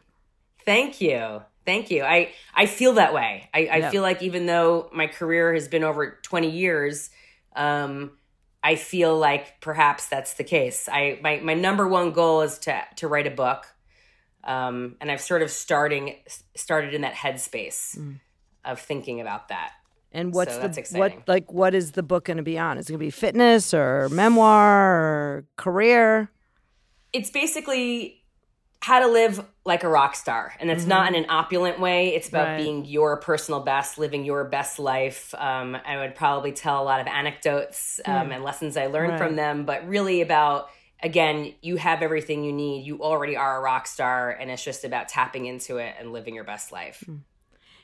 Thank 0.67 1.01
you. 1.01 1.43
Thank 1.67 1.91
you. 1.91 2.03
I, 2.03 2.33
I 2.55 2.67
feel 2.67 2.95
that 2.95 3.13
way. 3.13 3.49
I, 3.53 3.59
I 3.71 3.77
Yeah. 3.79 3.91
feel 3.91 4.03
like 4.03 4.23
even 4.23 4.47
though 4.47 4.89
my 4.93 5.07
career 5.07 5.53
has 5.55 5.69
been 5.69 5.85
over 5.85 6.19
20 6.23 6.51
years, 6.51 7.11
um, 7.55 8.13
I 8.63 8.77
feel 8.77 9.17
like 9.19 9.61
perhaps 9.61 10.07
that's 10.09 10.35
the 10.35 10.45
case. 10.45 10.89
I 10.91 11.19
my, 11.23 11.41
my 11.41 11.55
number 11.55 11.87
one 11.89 12.13
goal 12.13 12.43
is 12.43 12.59
to 12.61 12.83
to 12.97 13.09
write 13.09 13.27
a 13.27 13.31
book. 13.31 13.67
Um, 14.43 14.97
and 15.01 15.11
I've 15.11 15.21
sort 15.21 15.43
of 15.43 15.51
starting 15.51 16.17
started 16.57 16.95
in 16.95 17.03
that 17.03 17.15
headspace 17.15 17.97
Mm. 17.99 18.21
of 18.65 18.81
thinking 18.81 19.21
about 19.21 19.49
that. 19.49 19.73
And 20.13 20.33
what's 20.35 20.55
So 20.55 20.61
the 20.69 20.99
what 20.99 21.13
like 21.29 21.53
what 21.53 21.75
is 21.75 21.93
the 21.93 22.03
book 22.03 22.25
going 22.25 22.39
to 22.39 22.43
be 22.43 22.59
on? 22.59 22.79
Is 22.79 22.89
it 22.89 22.93
going 22.93 23.01
to 23.01 23.07
be 23.07 23.11
fitness 23.11 23.73
or 23.75 24.09
memoir 24.11 24.95
or 24.95 25.45
career? 25.57 26.31
it's 27.13 27.31
basically 27.31 28.20
how 28.83 28.99
to 28.99 29.07
live 29.07 29.45
like 29.67 29.85
a 29.85 29.89
rock 29.89 30.17
star 30.17 30.55
and 30.59 30.71
it's 30.71 30.87
not 30.87 31.09
in 31.09 31.15
an 31.15 31.27
opulent 31.29 31.79
way 31.79 32.15
it's 32.15 32.29
about 32.29 32.47
Mm-hmm. 32.49 32.53
Right. 32.57 32.63
being 32.65 32.85
your 32.87 33.19
personal 33.19 33.61
best 33.61 33.99
living 33.99 34.25
your 34.25 34.45
best 34.45 34.79
life 34.79 35.35
um, 35.39 35.77
i 35.87 35.97
would 35.99 36.15
probably 36.15 36.53
tell 36.53 36.83
a 36.83 36.85
lot 36.85 37.01
of 37.01 37.07
anecdotes 37.07 38.01
um, 38.07 38.33
and 38.33 38.43
lessons 38.43 38.77
i 38.77 38.87
learned 38.87 39.13
Right. 39.13 39.19
from 39.19 39.37
them 39.37 39.65
but 39.67 39.87
really 39.87 40.23
about 40.23 40.71
again 41.03 41.53
you 41.61 41.77
have 41.77 42.03
everything 42.03 42.43
you 42.43 42.53
need 42.53 42.87
you 42.87 43.03
already 43.03 43.37
are 43.37 43.59
a 43.59 43.61
rock 43.61 43.87
star 43.87 44.31
and 44.31 44.51
it's 44.51 44.65
just 44.65 44.85
about 44.85 45.09
tapping 45.09 45.45
into 45.47 45.77
it 45.77 45.95
and 45.99 46.13
living 46.13 46.35
your 46.35 46.45
best 46.45 46.73
life 46.73 47.05
Mm. 47.09 47.21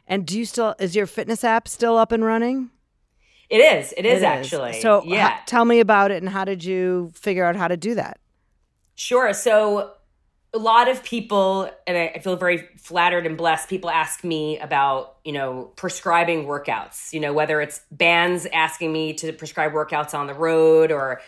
And 0.09 0.25
do 0.25 0.39
you 0.39 0.45
still 0.45 0.77
is 0.79 0.95
your 0.95 1.07
fitness 1.07 1.43
app 1.43 1.67
still 1.67 1.97
up 1.99 2.13
and 2.13 2.25
running? 2.25 2.71
it 3.51 3.59
is 3.59 3.93
it 3.97 4.07
is 4.07 4.23
It 4.23 4.25
actually 4.27 4.81
So 4.81 5.03
yeah 5.05 5.31
ho- 5.37 5.43
tell 5.47 5.65
me 5.65 5.81
about 5.81 6.11
it 6.13 6.23
and 6.23 6.29
how 6.31 6.45
did 6.45 6.63
you 6.65 7.11
figure 7.15 7.45
out 7.45 7.55
how 7.57 7.69
to 7.69 7.77
do 7.77 7.95
that? 7.97 8.19
Sure. 8.95 9.33
So 9.33 9.93
a 10.57 10.59
lot 10.59 10.89
of 10.89 11.05
people, 11.05 11.71
and 11.87 11.99
I 11.99 12.19
feel 12.19 12.35
very 12.37 12.67
flattered 12.79 13.27
and 13.27 13.37
blessed, 13.37 13.69
people 13.69 13.91
ask 13.91 14.25
me 14.25 14.59
about, 14.59 15.17
you 15.23 15.33
know, 15.33 15.71
prescribing 15.77 16.47
workouts, 16.47 17.13
you 17.13 17.21
know, 17.21 17.35
whether 17.35 17.61
it's 17.61 17.83
bands 17.91 18.47
asking 18.55 18.91
me 18.91 19.13
to 19.15 19.35
prescribe 19.35 19.73
workouts 19.73 20.15
on 20.15 20.27
the 20.27 20.33
road 20.33 20.91
or 20.91 21.21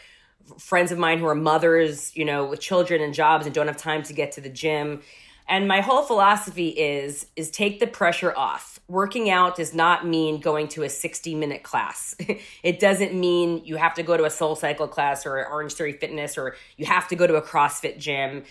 friends 0.58 0.92
of 0.92 0.98
mine 0.98 1.18
who 1.18 1.26
are 1.26 1.34
mothers, 1.34 2.16
you 2.16 2.24
know, 2.24 2.46
with 2.46 2.58
children 2.58 3.02
and 3.02 3.12
jobs 3.12 3.44
and 3.44 3.54
don't 3.54 3.66
have 3.66 3.76
time 3.76 4.02
to 4.04 4.14
get 4.14 4.32
to 4.32 4.40
the 4.40 4.48
gym. 4.48 5.02
And 5.46 5.68
my 5.68 5.82
whole 5.82 6.02
philosophy 6.02 6.68
is 6.68 7.26
is 7.36 7.50
take 7.50 7.80
the 7.80 7.86
pressure 7.86 8.34
off. 8.34 8.78
Working 8.88 9.30
out 9.30 9.56
does 9.56 9.74
not 9.74 10.06
mean 10.06 10.40
going 10.40 10.68
to 10.68 10.84
a 10.84 10.88
60 10.88 11.34
minute 11.34 11.62
class. 11.62 12.14
it 12.62 12.80
doesn't 12.80 13.12
mean 13.12 13.62
you 13.64 13.76
have 13.76 13.94
to 13.94 14.02
go 14.02 14.16
to 14.16 14.24
a 14.24 14.30
soul 14.30 14.56
cycle 14.56 14.88
class 14.88 15.26
or 15.26 15.46
Orange 15.46 15.74
Theory 15.74 15.92
Fitness 15.92 16.38
or 16.38 16.54
you 16.76 16.86
have 16.86 17.08
to 17.08 17.16
go 17.16 17.26
to 17.26 17.36
a 17.36 17.42
CrossFit 17.42 17.98
gym. 17.98 18.44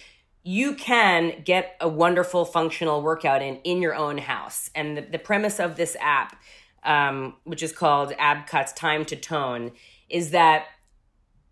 You 0.48 0.76
can 0.76 1.42
get 1.44 1.76
a 1.82 1.90
wonderful 1.90 2.46
functional 2.46 3.02
workout 3.02 3.42
in 3.42 3.58
in 3.66 3.82
your 3.82 3.94
own 3.94 4.18
house. 4.18 4.70
And 4.74 4.96
the, 4.96 5.02
the 5.02 5.20
premise 5.20 5.60
of 5.60 5.76
this 5.76 5.98
app, 6.00 6.42
um, 6.84 7.36
which 7.44 7.62
is 7.62 7.74
called 7.74 8.14
Ab 8.18 8.48
Cuts 8.48 8.72
Time 8.72 9.04
to 9.08 9.18
Tone, 9.18 9.74
is 10.08 10.32
that 10.32 10.68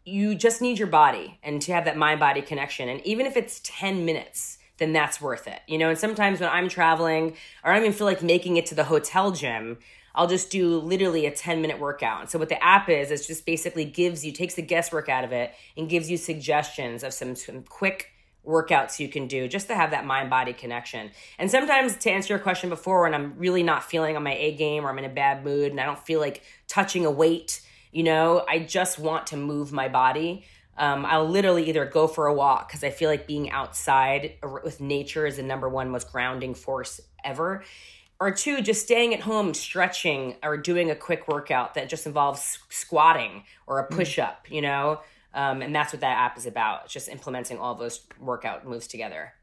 you 0.06 0.34
just 0.34 0.62
need 0.62 0.80
your 0.80 0.88
body 0.88 1.38
and 1.44 1.62
to 1.64 1.74
have 1.74 1.84
that 1.84 1.98
mind 1.98 2.22
body 2.22 2.42
connection. 2.42 2.88
And 2.88 3.06
even 3.06 3.26
if 3.26 3.36
it's 3.36 3.60
10 3.66 4.06
minutes, 4.06 4.60
then 4.78 4.94
that's 4.94 5.20
worth 5.20 5.46
it. 5.46 5.60
You 5.68 5.78
know, 5.78 5.90
and 5.90 6.00
sometimes 6.00 6.40
when 6.40 6.48
I'm 6.48 6.70
traveling 6.70 7.36
or 7.66 7.74
I 7.74 7.76
don't 7.76 7.84
even 7.84 7.98
feel 7.98 8.08
like 8.08 8.24
making 8.24 8.56
it 8.56 8.66
to 8.68 8.76
the 8.76 8.86
hotel 8.86 9.32
gym, 9.32 9.78
I'll 10.14 10.28
just 10.28 10.50
do 10.50 10.80
literally 10.80 11.26
a 11.26 11.32
10 11.32 11.62
minute 11.62 11.82
workout. 11.82 12.32
So 12.32 12.40
what 12.40 12.48
the 12.48 12.64
app 12.64 12.88
is, 12.88 13.12
is 13.12 13.28
just 13.28 13.46
basically 13.46 13.84
gives 13.84 14.24
you, 14.24 14.32
takes 14.32 14.54
the 14.54 14.62
guesswork 14.62 15.10
out 15.10 15.26
of 15.26 15.34
it 15.34 15.54
and 15.76 15.90
gives 15.90 16.10
you 16.10 16.16
suggestions 16.16 17.04
of 17.04 17.14
some, 17.14 17.36
some 17.36 17.64
quick 17.64 18.14
workouts 18.46 19.00
you 19.00 19.10
can 19.10 19.28
do 19.28 19.48
just 19.48 19.68
to 19.68 19.76
have 19.76 19.92
that 19.92 20.06
mind 20.06 20.30
body 20.30 20.54
connection. 20.54 21.12
And 21.40 21.50
sometimes 21.50 21.98
to 21.98 22.12
answer 22.12 22.34
your 22.34 22.40
question 22.40 22.70
before, 22.70 23.04
when 23.04 23.14
I'm 23.14 23.38
really 23.38 23.64
not 23.64 23.84
feeling 23.84 24.16
on 24.16 24.24
my 24.24 24.34
A 24.36 24.56
game 24.56 24.86
or 24.86 24.90
I'm 24.90 25.00
in 25.00 25.06
a 25.06 25.10
bad 25.10 25.44
mood 25.44 25.72
and 25.72 25.80
I 25.80 25.86
don't 25.86 26.00
feel 26.06 26.20
like 26.20 26.44
touching 26.68 27.06
a 27.06 27.12
weight, 27.12 27.62
you 27.92 28.04
know, 28.04 28.46
I 28.48 28.60
just 28.60 29.00
want 29.00 29.28
to 29.28 29.38
move 29.38 29.72
my 29.72 29.88
body. 29.88 30.46
Um, 30.78 31.06
I'll 31.06 31.28
literally 31.28 31.70
either 31.70 31.86
go 31.86 32.08
for 32.08 32.28
a 32.28 32.34
walk 32.34 32.68
because 32.68 32.84
I 32.84 32.90
feel 32.90 33.10
like 33.10 33.28
being 33.28 33.50
outside 33.50 34.34
with 34.64 34.82
nature 34.82 35.26
is 35.26 35.38
the 35.38 35.44
number 35.44 35.70
one 35.70 35.90
most 35.90 36.12
grounding 36.12 36.54
force 36.54 37.00
ever. 37.24 37.64
Or 38.20 38.32
two, 38.32 38.62
just 38.62 38.84
staying 38.84 39.14
at 39.14 39.22
home, 39.22 39.54
stretching, 39.54 40.36
or 40.42 40.58
doing 40.58 40.90
a 40.90 40.96
quick 40.96 41.28
workout 41.28 41.74
that 41.74 41.90
just 41.90 42.06
involves 42.06 42.60
squatting 42.70 43.44
or 43.68 43.80
a 43.80 43.88
push 43.88 44.20
up, 44.20 44.48
you 44.50 44.62
know? 44.62 45.02
Um, 45.36 45.62
and 45.62 45.76
that's 45.76 45.94
what 45.94 46.00
that 46.00 46.18
app 46.18 46.38
is 46.38 46.46
about. 46.46 46.86
It's 46.86 46.94
just 46.94 47.10
implementing 47.10 47.60
all 47.60 47.76
those 47.76 48.08
workout 48.20 48.66
moves 48.66 48.88
together. 48.88 49.34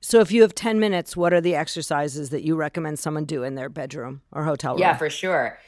So 0.00 0.20
if 0.20 0.32
you 0.32 0.42
have 0.42 0.54
10 0.54 0.80
minutes, 0.80 1.16
what 1.16 1.32
are 1.32 1.40
the 1.40 1.54
exercises 1.54 2.30
that 2.30 2.42
you 2.42 2.56
recommend 2.56 2.98
someone 2.98 3.24
do 3.24 3.44
in 3.44 3.54
their 3.54 3.68
bedroom 3.68 4.22
or 4.32 4.44
hotel 4.44 4.72
room? 4.72 4.80
Yeah, 4.80 4.96
for 4.96 5.08
sure. 5.08 5.58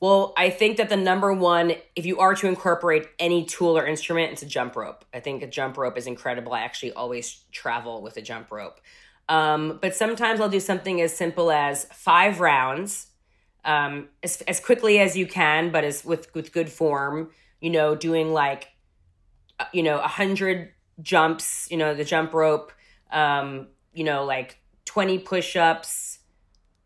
Well, 0.00 0.32
I 0.36 0.48
think 0.48 0.78
that 0.78 0.88
the 0.88 0.96
number 0.96 1.32
one, 1.32 1.74
if 1.94 2.06
you 2.06 2.18
are 2.18 2.34
to 2.34 2.48
incorporate 2.48 3.06
any 3.18 3.44
tool 3.44 3.76
or 3.76 3.86
instrument, 3.86 4.32
it's 4.32 4.42
a 4.42 4.46
jump 4.46 4.76
rope. 4.76 5.04
I 5.12 5.20
think 5.20 5.42
a 5.42 5.46
jump 5.46 5.76
rope 5.76 5.98
is 5.98 6.06
incredible. 6.06 6.52
I 6.54 6.62
actually 6.62 6.92
always 6.92 7.44
travel 7.52 8.02
with 8.02 8.16
a 8.16 8.22
jump 8.22 8.50
rope. 8.50 8.80
Um, 9.28 9.78
but 9.80 9.94
sometimes 9.94 10.40
I'll 10.40 10.48
do 10.48 10.58
something 10.58 11.00
as 11.00 11.14
simple 11.16 11.52
as 11.52 11.84
five 11.92 12.40
rounds, 12.40 13.08
um, 13.64 14.08
as, 14.22 14.40
as 14.42 14.58
quickly 14.58 14.98
as 14.98 15.16
you 15.16 15.26
can, 15.26 15.70
but 15.70 15.84
as 15.84 16.04
with 16.04 16.34
with 16.34 16.52
good 16.52 16.68
form. 16.68 17.30
You 17.60 17.70
know, 17.70 17.94
doing 17.94 18.32
like, 18.32 18.68
you 19.72 19.82
know, 19.82 19.98
a 19.98 20.08
hundred 20.08 20.72
jumps. 21.00 21.68
You 21.70 21.76
know, 21.76 21.94
the 21.94 22.04
jump 22.04 22.32
rope. 22.34 22.72
Um, 23.10 23.68
you 23.92 24.04
know, 24.04 24.24
like 24.24 24.58
twenty 24.84 25.18
push-ups. 25.18 26.18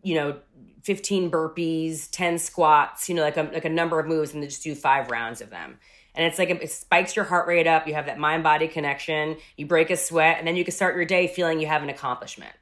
You 0.02 0.14
know, 0.14 0.38
15 0.84 1.32
burpees, 1.32 2.08
10 2.12 2.38
squats, 2.38 3.08
you 3.08 3.14
know, 3.16 3.22
like 3.22 3.36
a, 3.36 3.42
like 3.52 3.64
a 3.64 3.68
number 3.68 3.98
of 3.98 4.06
moves 4.06 4.32
and 4.34 4.40
then 4.40 4.48
just 4.48 4.62
do 4.62 4.72
five 4.76 5.10
rounds 5.10 5.40
of 5.40 5.50
them. 5.50 5.80
And 6.14 6.24
it's 6.24 6.38
like, 6.38 6.48
it 6.48 6.70
spikes 6.70 7.16
your 7.16 7.24
heart 7.24 7.48
rate 7.48 7.66
up. 7.66 7.88
You 7.88 7.94
have 7.94 8.06
that 8.06 8.16
mind 8.16 8.44
body 8.44 8.68
connection. 8.68 9.36
You 9.56 9.66
break 9.66 9.90
a 9.90 9.96
sweat 9.96 10.38
and 10.38 10.46
then 10.46 10.54
you 10.54 10.64
can 10.64 10.72
start 10.72 10.94
your 10.94 11.04
day 11.06 11.26
feeling 11.26 11.58
you 11.58 11.66
have 11.66 11.82
an 11.82 11.88
accomplishment. 11.88 12.52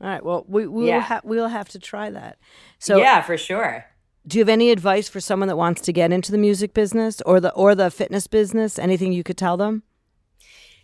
All 0.00 0.08
right. 0.08 0.24
Well, 0.24 0.44
we, 0.48 0.66
we 0.66 0.88
Yeah. 0.88 0.96
will 0.96 1.02
ha- 1.02 1.20
we'll 1.22 1.46
have 1.48 1.68
to 1.68 1.78
try 1.78 2.10
that. 2.10 2.38
So 2.80 2.96
yeah, 2.98 3.20
for 3.22 3.38
sure. 3.38 3.84
Do 4.26 4.38
you 4.38 4.42
have 4.42 4.48
any 4.48 4.70
advice 4.70 5.08
for 5.08 5.20
someone 5.20 5.48
that 5.48 5.56
wants 5.56 5.82
to 5.82 5.92
get 5.92 6.12
into 6.12 6.32
the 6.32 6.38
music 6.38 6.72
business 6.72 7.20
or 7.22 7.40
the 7.40 7.52
or 7.52 7.74
the 7.74 7.90
fitness 7.90 8.26
business? 8.26 8.78
Anything 8.78 9.12
you 9.12 9.22
could 9.22 9.36
tell 9.36 9.56
them? 9.56 9.82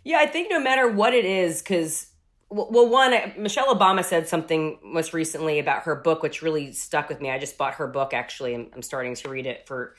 Yeah, 0.03 0.17
I 0.17 0.25
think 0.25 0.49
no 0.49 0.59
matter 0.59 0.87
what 0.87 1.13
it 1.13 1.25
is, 1.25 1.61
because 1.61 2.07
well, 2.49 2.89
one, 2.89 3.13
Michelle 3.37 3.73
Obama 3.73 4.03
said 4.03 4.27
something 4.27 4.77
most 4.83 5.13
recently 5.13 5.57
about 5.57 5.83
her 5.83 5.95
book, 5.95 6.21
which 6.21 6.41
really 6.41 6.73
stuck 6.73 7.07
with 7.07 7.21
me. 7.21 7.31
I 7.31 7.39
just 7.39 7.57
bought 7.57 7.75
her 7.75 7.87
book 7.87 8.13
actually, 8.13 8.53
and 8.53 8.69
I'm 8.75 8.81
starting 8.81 9.15
to 9.15 9.29
read 9.29 9.45
it 9.45 9.65
for 9.65 9.95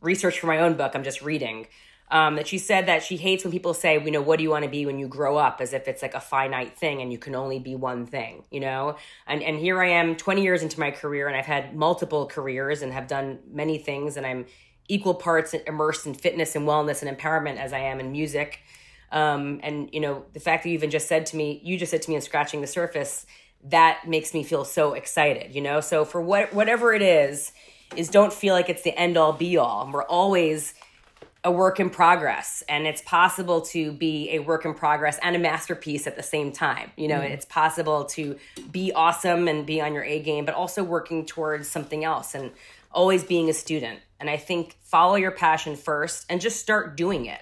research 0.00 0.38
for 0.38 0.46
my 0.46 0.60
own 0.60 0.74
book. 0.74 0.92
I'm 0.94 1.04
just 1.04 1.20
reading. 1.20 1.66
Um, 2.08 2.36
that 2.36 2.46
she 2.46 2.58
said 2.58 2.86
that 2.86 3.02
she 3.02 3.16
hates 3.16 3.42
when 3.42 3.50
people 3.50 3.74
say, 3.74 4.00
you 4.00 4.12
know, 4.12 4.22
what 4.22 4.36
do 4.36 4.44
you 4.44 4.50
want 4.50 4.64
to 4.64 4.70
be 4.70 4.86
when 4.86 4.96
you 4.96 5.08
grow 5.08 5.36
up, 5.36 5.60
as 5.60 5.72
if 5.72 5.88
it's 5.88 6.02
like 6.02 6.14
a 6.14 6.20
finite 6.20 6.78
thing 6.78 7.02
and 7.02 7.10
you 7.10 7.18
can 7.18 7.34
only 7.34 7.58
be 7.58 7.74
one 7.74 8.06
thing, 8.06 8.44
you 8.48 8.60
know. 8.60 8.96
And 9.26 9.42
and 9.42 9.58
here 9.58 9.82
I 9.82 9.88
am, 9.88 10.14
20 10.14 10.40
years 10.40 10.62
into 10.62 10.78
my 10.78 10.92
career, 10.92 11.26
and 11.26 11.36
I've 11.36 11.46
had 11.46 11.74
multiple 11.74 12.26
careers 12.26 12.82
and 12.82 12.92
have 12.92 13.08
done 13.08 13.40
many 13.50 13.78
things, 13.78 14.16
and 14.16 14.24
I'm 14.24 14.46
equal 14.88 15.14
parts 15.14 15.52
immersed 15.52 16.06
in 16.06 16.14
fitness 16.14 16.54
and 16.54 16.66
wellness 16.66 17.02
and 17.02 17.16
empowerment 17.16 17.56
as 17.56 17.72
I 17.72 17.80
am 17.80 17.98
in 17.98 18.12
music. 18.12 18.60
Um, 19.12 19.60
and 19.62 19.88
you 19.92 20.00
know, 20.00 20.24
the 20.32 20.40
fact 20.40 20.62
that 20.62 20.68
you 20.68 20.74
even 20.74 20.90
just 20.90 21.08
said 21.08 21.26
to 21.26 21.36
me, 21.36 21.60
you 21.64 21.78
just 21.78 21.90
said 21.90 22.02
to 22.02 22.10
me 22.10 22.16
in 22.16 22.22
scratching 22.22 22.60
the 22.60 22.66
surface, 22.66 23.26
that 23.64 24.06
makes 24.06 24.34
me 24.34 24.42
feel 24.42 24.64
so 24.64 24.94
excited, 24.94 25.54
you 25.54 25.60
know? 25.60 25.80
So 25.80 26.04
for 26.04 26.20
what 26.20 26.52
whatever 26.52 26.92
it 26.92 27.02
is, 27.02 27.52
is 27.96 28.08
don't 28.08 28.32
feel 28.32 28.54
like 28.54 28.68
it's 28.68 28.82
the 28.82 28.96
end 28.98 29.16
all 29.16 29.32
be 29.32 29.56
all. 29.56 29.88
We're 29.92 30.04
always 30.04 30.74
a 31.46 31.50
work 31.50 31.78
in 31.78 31.88
progress 31.88 32.64
and 32.68 32.88
it's 32.88 33.00
possible 33.02 33.60
to 33.60 33.92
be 33.92 34.30
a 34.32 34.40
work 34.40 34.64
in 34.64 34.74
progress 34.74 35.16
and 35.22 35.36
a 35.36 35.38
masterpiece 35.38 36.08
at 36.08 36.16
the 36.16 36.22
same 36.22 36.50
time. 36.50 36.90
You 36.96 37.06
know 37.06 37.20
it's 37.20 37.44
possible 37.44 38.04
to 38.16 38.36
be 38.72 38.92
awesome 38.92 39.46
and 39.46 39.64
be 39.64 39.80
on 39.80 39.94
your 39.94 40.02
a 40.02 40.20
game 40.20 40.44
but 40.44 40.56
also 40.56 40.82
working 40.82 41.24
towards 41.24 41.68
something 41.68 42.02
else 42.02 42.34
and 42.34 42.50
always 42.90 43.22
being 43.22 43.48
a 43.48 43.54
student. 43.54 44.00
And 44.18 44.28
i 44.28 44.36
think 44.36 44.76
follow 44.82 45.14
your 45.14 45.30
passion 45.30 45.76
first 45.76 46.26
and 46.28 46.40
just 46.40 46.58
start 46.60 46.96
doing 46.96 47.26
it. 47.26 47.40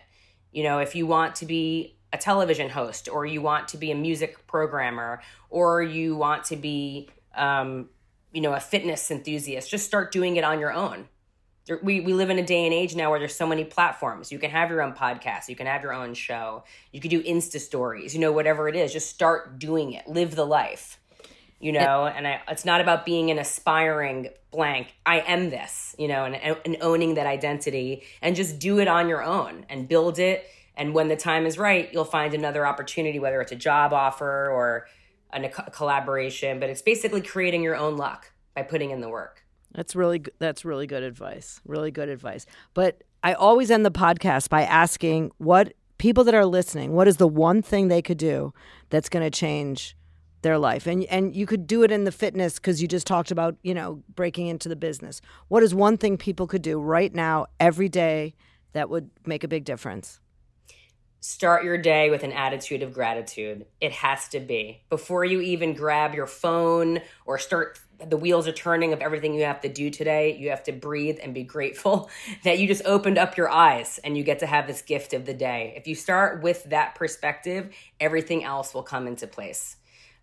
You 0.53 0.65
know 0.65 0.81
if 0.81 0.95
you 0.95 1.07
want 1.07 1.37
to 1.37 1.47
be 1.47 1.97
a 2.13 2.19
television 2.19 2.69
host 2.69 3.09
or 3.09 3.25
you 3.25 3.41
want 3.41 3.69
to 3.69 3.79
be 3.79 3.91
a 3.91 3.95
music 3.95 4.47
programmer 4.47 5.23
or 5.49 5.83
you 5.83 6.15
want 6.15 6.45
to 6.45 6.57
be 6.57 7.09
um, 7.35 7.89
you 8.35 8.41
know, 8.41 8.53
a 8.53 8.61
fitness 8.61 9.11
enthusiast, 9.11 9.71
just 9.71 9.87
start 9.87 10.13
doing 10.13 10.37
it 10.37 10.45
on 10.45 10.61
your 10.61 10.73
own. 10.73 11.09
We, 11.83 12.01
we 12.01 12.13
live 12.13 12.29
in 12.29 12.39
a 12.39 12.43
day 12.45 12.67
and 12.67 12.75
age 12.75 12.95
now 12.95 13.09
where 13.09 13.19
there's 13.19 13.35
so 13.35 13.47
many 13.47 13.65
platforms. 13.65 14.31
You 14.31 14.39
can 14.39 14.51
have 14.51 14.69
your 14.69 14.83
own 14.83 14.93
podcast, 14.93 15.49
you 15.49 15.57
can 15.57 15.67
have 15.67 15.83
your 15.83 15.95
own 15.95 16.13
show, 16.13 16.65
you 16.93 17.01
can 17.01 17.09
do 17.09 17.23
Insta 17.23 17.59
stories, 17.59 18.15
you 18.15 18.21
know, 18.21 18.33
whatever 18.33 18.69
it 18.69 18.77
is. 18.77 18.93
Just 18.93 19.09
start 19.09 19.59
doing 19.59 19.93
it, 19.93 20.07
live 20.07 20.35
the 20.35 20.45
life, 20.45 21.01
you 21.61 21.73
know. 21.73 22.05
And 22.05 22.29
I, 22.29 22.43
it's 22.49 22.67
not 22.67 22.83
about 22.83 23.07
being 23.07 23.31
an 23.31 23.39
aspiring 23.39 24.29
blank. 24.51 24.95
I 25.07 25.21
am 25.21 25.49
this, 25.49 25.97
you 25.99 26.07
know, 26.07 26.27
and, 26.27 26.59
and 26.67 26.77
owning 26.83 27.15
that 27.15 27.27
identity 27.27 28.03
and 28.21 28.37
just 28.37 28.59
do 28.59 28.79
it 28.79 28.87
on 28.89 29.09
your 29.09 29.23
own 29.23 29.65
and 29.71 29.89
build 29.89 30.19
it. 30.19 30.47
And 30.77 30.93
when 30.93 31.09
the 31.09 31.17
time 31.17 31.47
is 31.47 31.57
right, 31.57 31.89
you'll 31.93 32.05
find 32.05 32.35
another 32.35 32.67
opportunity, 32.67 33.19
whether 33.19 33.41
it's 33.41 33.53
a 33.53 33.57
job 33.57 33.95
offer 33.95 34.51
or 34.51 34.87
a, 35.33 35.43
a 35.43 35.71
collaboration. 35.71 36.61
But 36.61 36.69
it's 36.69 36.83
basically 36.83 37.23
creating 37.23 37.63
your 37.63 37.77
own 37.77 37.97
luck 37.97 38.33
by 38.55 38.65
putting 38.65 38.91
in 38.91 39.01
the 39.01 39.09
work. 39.09 39.44
That's 39.75 39.97
really 39.97 40.25
that's 40.39 40.65
really 40.65 40.87
good 40.87 41.03
advice. 41.03 41.61
Really 41.65 41.91
good 41.91 42.09
advice. 42.09 42.47
But 42.75 43.03
I 43.23 43.35
always 43.35 43.71
end 43.71 43.85
the 43.85 43.91
podcast 43.91 44.49
by 44.49 44.63
asking 44.63 45.33
what 45.39 45.75
people 45.99 46.25
that 46.25 46.35
are 46.35 46.47
listening, 46.47 46.93
what 46.93 47.09
is 47.09 47.17
the 47.17 47.29
one 47.29 47.63
thing 47.63 47.89
they 47.89 48.03
could 48.03 48.19
do 48.19 48.53
that's 48.91 49.09
going 49.09 49.25
to 49.25 49.31
change 49.31 49.97
their 50.43 50.59
life? 50.59 50.87
And 50.87 51.05
and 51.05 51.35
you 51.35 51.47
could 51.47 51.67
do 51.67 51.83
it 51.83 51.91
in 51.91 52.05
the 52.05 52.13
fitness 52.13 52.59
cuz 52.59 52.81
you 52.81 52.87
just 52.87 53.07
talked 53.07 53.31
about, 53.31 53.57
you 53.63 53.75
know, 53.75 54.03
breaking 54.15 54.47
into 54.47 54.69
the 54.69 54.77
business. 54.77 55.21
What 55.49 55.63
is 55.63 55.75
one 55.75 55.97
thing 55.99 56.17
people 56.17 56.47
could 56.47 56.63
do 56.63 56.79
right 56.79 57.13
now 57.13 57.47
every 57.59 57.89
day 57.89 58.35
that 58.75 58.89
would 58.89 59.11
make 59.27 59.43
a 59.43 59.49
big 59.49 59.65
difference? 59.65 60.21
Start 61.25 61.65
your 61.65 61.79
day 61.79 62.11
with 62.11 62.23
an 62.23 62.33
attitude 62.33 62.83
of 62.83 62.93
gratitude. 62.93 63.65
It 63.81 63.93
has 63.93 64.29
to 64.29 64.41
be. 64.41 64.83
Before 64.91 65.25
you 65.25 65.41
even 65.41 65.73
grab 65.73 66.15
your 66.15 66.27
phone 66.27 67.01
or 67.25 67.39
start 67.39 67.81
the 67.99 68.19
wheels 68.19 68.47
are 68.47 68.53
turning 68.53 68.93
of 68.93 69.01
everything 69.01 69.33
you 69.33 69.45
have 69.45 69.63
to 69.63 69.71
do 69.71 69.89
today, 69.89 70.37
you 70.37 70.51
have 70.51 70.65
to 70.65 70.73
breathe 70.73 71.19
and 71.23 71.33
be 71.33 71.43
grateful 71.43 72.11
that 72.45 72.59
you 72.59 72.67
just 72.67 72.85
opened 72.85 73.17
up 73.17 73.39
your 73.39 73.49
eyes 73.49 73.99
and 74.05 74.19
you 74.19 74.23
get 74.23 74.41
to 74.41 74.47
have 74.47 74.67
this 74.67 74.83
gift 74.83 75.15
of 75.15 75.25
the 75.25 75.33
day. 75.33 75.73
If 75.79 75.87
you 75.87 75.95
start 75.95 76.43
with 76.43 76.63
that 76.65 76.95
perspective, 76.95 77.75
everything 77.99 78.45
else 78.45 78.75
will 78.75 78.83
come 78.83 79.07
into 79.07 79.27
place. 79.27 79.77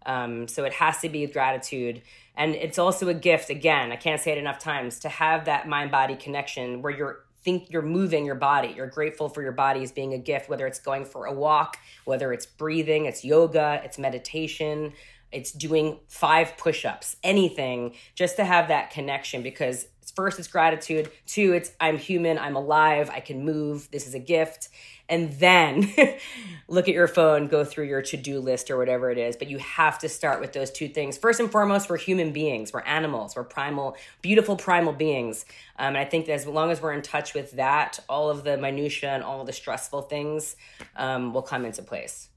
Um, 0.05 0.47
so 0.47 0.65
it 0.65 0.73
has 0.73 0.99
to 0.99 1.09
be 1.09 1.21
with 1.21 1.33
gratitude. 1.33 2.03
And 2.35 2.53
it's 2.53 2.77
also 2.77 3.07
a 3.07 3.15
gift, 3.15 3.49
again, 3.49 3.91
I 3.91 3.95
can't 3.95 4.21
say 4.21 4.33
it 4.33 4.37
enough 4.37 4.59
times, 4.59 4.99
to 4.99 5.09
have 5.09 5.45
that 5.45 5.67
mind 5.67 5.89
body 5.89 6.15
connection 6.15 6.83
where 6.83 6.93
you're 6.93 7.23
think 7.43 7.69
you're 7.69 7.81
moving 7.81 8.25
your 8.25 8.35
body. 8.35 8.73
You're 8.75 8.87
grateful 8.87 9.29
for 9.29 9.41
your 9.41 9.51
body 9.51 9.83
as 9.83 9.91
being 9.91 10.13
a 10.13 10.17
gift, 10.17 10.49
whether 10.49 10.67
it's 10.67 10.79
going 10.79 11.05
for 11.05 11.25
a 11.25 11.33
walk, 11.33 11.77
whether 12.05 12.33
it's 12.33 12.45
breathing, 12.45 13.05
it's 13.05 13.23
yoga, 13.23 13.81
it's 13.83 13.97
meditation, 13.97 14.93
it's 15.31 15.51
doing 15.51 15.99
five 16.07 16.57
push 16.57 16.85
ups, 16.85 17.15
anything, 17.23 17.95
just 18.15 18.35
to 18.35 18.45
have 18.45 18.67
that 18.67 18.91
connection. 18.91 19.41
Because 19.43 19.87
first 20.15 20.39
it's 20.39 20.47
gratitude, 20.47 21.09
two, 21.25 21.53
it's 21.53 21.71
I'm 21.79 21.97
human, 21.97 22.37
I'm 22.37 22.55
alive, 22.55 23.09
I 23.09 23.21
can 23.21 23.45
move, 23.45 23.89
this 23.91 24.07
is 24.07 24.13
a 24.13 24.19
gift 24.19 24.69
and 25.11 25.31
then 25.33 25.93
look 26.67 26.87
at 26.87 26.95
your 26.95 27.07
phone, 27.07 27.47
go 27.47 27.65
through 27.65 27.85
your 27.85 28.01
to 28.01 28.17
do 28.17 28.39
list 28.39 28.71
or 28.71 28.77
whatever 28.77 29.11
it 29.11 29.17
is. 29.17 29.35
But 29.35 29.49
you 29.49 29.59
have 29.59 29.99
to 29.99 30.09
start 30.09 30.39
with 30.39 30.53
those 30.53 30.71
two 30.71 30.87
things. 30.87 31.17
First 31.17 31.39
and 31.39 31.51
foremost, 31.51 31.89
we're 31.89 31.97
human 31.97 32.31
beings, 32.31 32.71
we're 32.73 32.81
animals, 32.81 33.35
we're 33.35 33.43
primal, 33.43 33.97
beautiful 34.21 34.55
primal 34.55 34.93
beings. 34.93 35.45
Um, 35.77 35.89
and 35.89 35.97
I 35.97 36.05
think 36.05 36.25
that 36.27 36.33
as 36.33 36.47
long 36.47 36.71
as 36.71 36.81
we're 36.81 36.93
in 36.93 37.01
touch 37.01 37.33
with 37.33 37.51
that, 37.51 37.99
all 38.07 38.29
of 38.29 38.43
the 38.45 38.57
minutia 38.57 39.09
and 39.09 39.21
all 39.21 39.43
the 39.43 39.53
stressful 39.53 40.03
things 40.03 40.55
um, 40.95 41.33
will 41.33 41.41
come 41.43 41.65
into 41.65 41.83
place. 41.83 42.29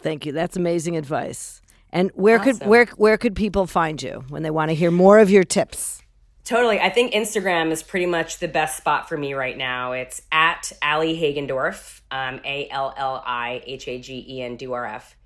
Thank 0.00 0.26
you. 0.26 0.32
That's 0.32 0.56
amazing 0.56 0.96
advice. 0.96 1.62
And 1.92 2.10
where 2.14 2.38
awesome. 2.38 2.58
could 2.58 2.68
where 2.68 2.86
where 2.96 3.18
could 3.18 3.34
people 3.34 3.66
find 3.66 4.00
you 4.00 4.24
when 4.28 4.42
they 4.44 4.50
want 4.50 4.68
to 4.68 4.74
hear 4.74 4.92
more 4.92 5.18
of 5.18 5.28
your 5.28 5.42
tips? 5.42 6.02
Totally. 6.44 6.80
I 6.80 6.88
think 6.90 7.12
Instagram 7.12 7.70
is 7.70 7.82
pretty 7.82 8.06
much 8.06 8.38
the 8.38 8.48
best 8.48 8.76
spot 8.76 9.08
for 9.08 9.16
me 9.16 9.34
right 9.34 9.56
now. 9.56 9.92
It's 9.92 10.22
at 10.32 10.72
Alli 10.82 11.18
Hagendorf, 11.18 12.00
um, 12.10 12.40
A 12.44 12.68
L 12.70 12.94
L 12.96 13.22
I 13.24 13.62
H 13.66 13.86
A 13.88 14.00
G 14.00 14.24
E 14.28 14.42
N 14.42 14.56
D 14.56 14.64
U 14.64 14.72
R 14.72 14.86
F. 14.86 15.16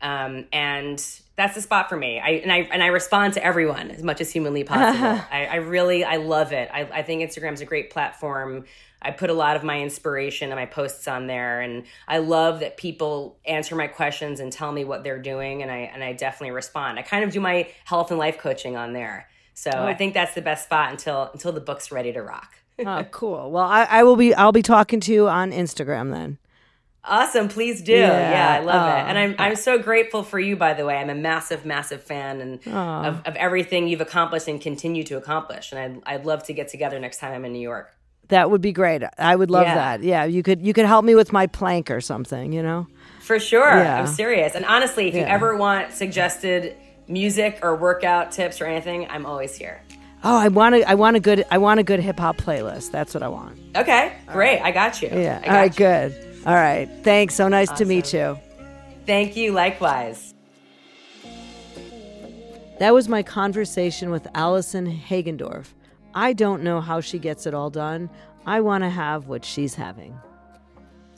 Um, 0.00 0.46
and 0.52 0.98
that's 1.36 1.54
the 1.54 1.62
spot 1.62 1.88
for 1.88 1.96
me. 1.96 2.18
I 2.18 2.30
and 2.30 2.52
I 2.52 2.58
and 2.72 2.82
I 2.82 2.88
respond 2.88 3.34
to 3.34 3.44
everyone 3.44 3.90
as 3.90 4.02
much 4.02 4.20
as 4.20 4.32
humanly 4.32 4.64
possible. 4.64 5.24
I, 5.30 5.46
I, 5.46 5.56
really 5.56 6.04
I 6.04 6.16
love 6.16 6.52
it. 6.52 6.68
I, 6.72 6.82
I 6.82 7.02
think 7.02 7.22
Instagram's 7.22 7.60
a 7.60 7.64
great 7.64 7.90
platform. 7.90 8.64
I 9.00 9.10
put 9.10 9.30
a 9.30 9.34
lot 9.34 9.56
of 9.56 9.64
my 9.64 9.80
inspiration 9.80 10.50
and 10.50 10.58
my 10.58 10.66
posts 10.66 11.08
on 11.08 11.26
there, 11.26 11.60
and 11.60 11.84
I 12.06 12.18
love 12.18 12.60
that 12.60 12.76
people 12.76 13.38
answer 13.44 13.74
my 13.74 13.86
questions 13.86 14.40
and 14.40 14.52
tell 14.52 14.70
me 14.72 14.84
what 14.84 15.04
they're 15.04 15.22
doing, 15.22 15.62
and 15.62 15.70
I 15.70 15.90
and 15.94 16.02
I 16.02 16.12
definitely 16.12 16.52
respond. 16.52 16.98
I 16.98 17.02
kind 17.02 17.24
of 17.24 17.30
do 17.30 17.40
my 17.40 17.68
health 17.84 18.10
and 18.10 18.18
life 18.18 18.38
coaching 18.38 18.76
on 18.76 18.92
there. 18.92 19.28
So 19.54 19.70
oh. 19.74 19.84
I 19.84 19.94
think 19.94 20.14
that's 20.14 20.34
the 20.34 20.42
best 20.42 20.64
spot 20.64 20.90
until 20.90 21.30
until 21.32 21.52
the 21.52 21.60
book's 21.60 21.92
ready 21.92 22.12
to 22.12 22.22
rock. 22.22 22.54
oh, 22.78 23.04
cool. 23.10 23.50
Well, 23.50 23.64
I, 23.64 23.84
I, 23.84 24.02
will 24.02 24.16
be 24.16 24.34
I'll 24.34 24.52
be 24.52 24.62
talking 24.62 25.00
to 25.00 25.12
you 25.12 25.28
on 25.28 25.52
Instagram 25.52 26.10
then. 26.10 26.38
Awesome, 27.04 27.48
please 27.48 27.82
do. 27.82 27.92
Yeah, 27.92 28.30
yeah 28.30 28.60
I 28.60 28.64
love 28.64 28.88
oh. 28.88 28.96
it, 28.96 29.08
and 29.08 29.18
I'm 29.18 29.34
oh. 29.38 29.42
I'm 29.42 29.56
so 29.56 29.78
grateful 29.78 30.22
for 30.22 30.38
you. 30.38 30.56
By 30.56 30.74
the 30.74 30.84
way, 30.84 30.96
I'm 30.96 31.10
a 31.10 31.14
massive, 31.14 31.66
massive 31.66 32.02
fan 32.02 32.40
and 32.40 32.60
oh. 32.66 32.70
of, 32.70 33.22
of 33.26 33.36
everything 33.36 33.88
you've 33.88 34.00
accomplished 34.00 34.46
and 34.46 34.60
continue 34.60 35.02
to 35.04 35.16
accomplish. 35.16 35.72
And 35.72 35.80
I'd 35.80 36.14
I'd 36.14 36.26
love 36.26 36.44
to 36.44 36.52
get 36.52 36.68
together 36.68 36.98
next 37.00 37.18
time 37.18 37.32
I'm 37.32 37.44
in 37.44 37.52
New 37.52 37.60
York. 37.60 37.92
That 38.28 38.50
would 38.50 38.60
be 38.60 38.72
great. 38.72 39.02
I 39.18 39.34
would 39.34 39.50
love 39.50 39.66
yeah. 39.66 39.74
that. 39.74 40.02
Yeah, 40.04 40.24
you 40.24 40.44
could 40.44 40.64
you 40.64 40.72
could 40.72 40.86
help 40.86 41.04
me 41.04 41.16
with 41.16 41.32
my 41.32 41.48
plank 41.48 41.90
or 41.90 42.00
something. 42.00 42.52
You 42.52 42.62
know. 42.62 42.86
For 43.20 43.38
sure, 43.38 43.68
yeah. 43.68 44.00
I'm 44.00 44.06
serious. 44.06 44.54
And 44.54 44.64
honestly, 44.64 45.08
if 45.08 45.14
you 45.14 45.22
ever 45.22 45.56
want 45.56 45.92
suggested 45.92 46.76
music 47.08 47.58
or 47.62 47.76
workout 47.76 48.32
tips 48.32 48.60
or 48.60 48.66
anything, 48.66 49.08
I'm 49.08 49.26
always 49.26 49.54
here. 49.54 49.82
Oh, 50.24 50.38
I 50.38 50.48
want 50.48 50.76
to. 50.76 50.88
I 50.88 50.94
want 50.94 51.16
a 51.16 51.20
good. 51.20 51.44
I 51.50 51.58
want 51.58 51.80
a 51.80 51.82
good 51.82 52.00
hip 52.00 52.18
hop 52.18 52.36
playlist. 52.36 52.92
That's 52.92 53.12
what 53.12 53.22
I 53.22 53.28
want. 53.28 53.58
Okay, 53.76 54.12
great. 54.28 54.60
Right. 54.60 54.62
I 54.62 54.70
got 54.70 55.02
you. 55.02 55.08
Yeah. 55.08 55.40
Got 55.40 55.48
All 55.48 55.54
right. 55.54 55.72
You. 55.72 55.76
Good. 55.76 56.42
All 56.46 56.54
right. 56.54 56.88
Thanks. 57.02 57.34
So 57.34 57.48
nice 57.48 57.70
awesome. 57.70 57.88
to 57.88 57.94
meet 57.94 58.12
you. 58.12 58.38
Thank 59.04 59.36
you. 59.36 59.52
Likewise. 59.52 60.34
That 62.78 62.94
was 62.94 63.08
my 63.08 63.22
conversation 63.22 64.10
with 64.10 64.26
Allison 64.34 64.86
Hagendorf. 64.86 65.66
I 66.14 66.32
don't 66.32 66.62
know 66.62 66.80
how 66.80 67.00
she 67.00 67.18
gets 67.18 67.46
it 67.46 67.54
all 67.54 67.70
done. 67.70 68.10
I 68.44 68.60
want 68.60 68.82
to 68.82 68.90
have 68.90 69.28
what 69.28 69.44
she's 69.44 69.74
having. 69.74 70.18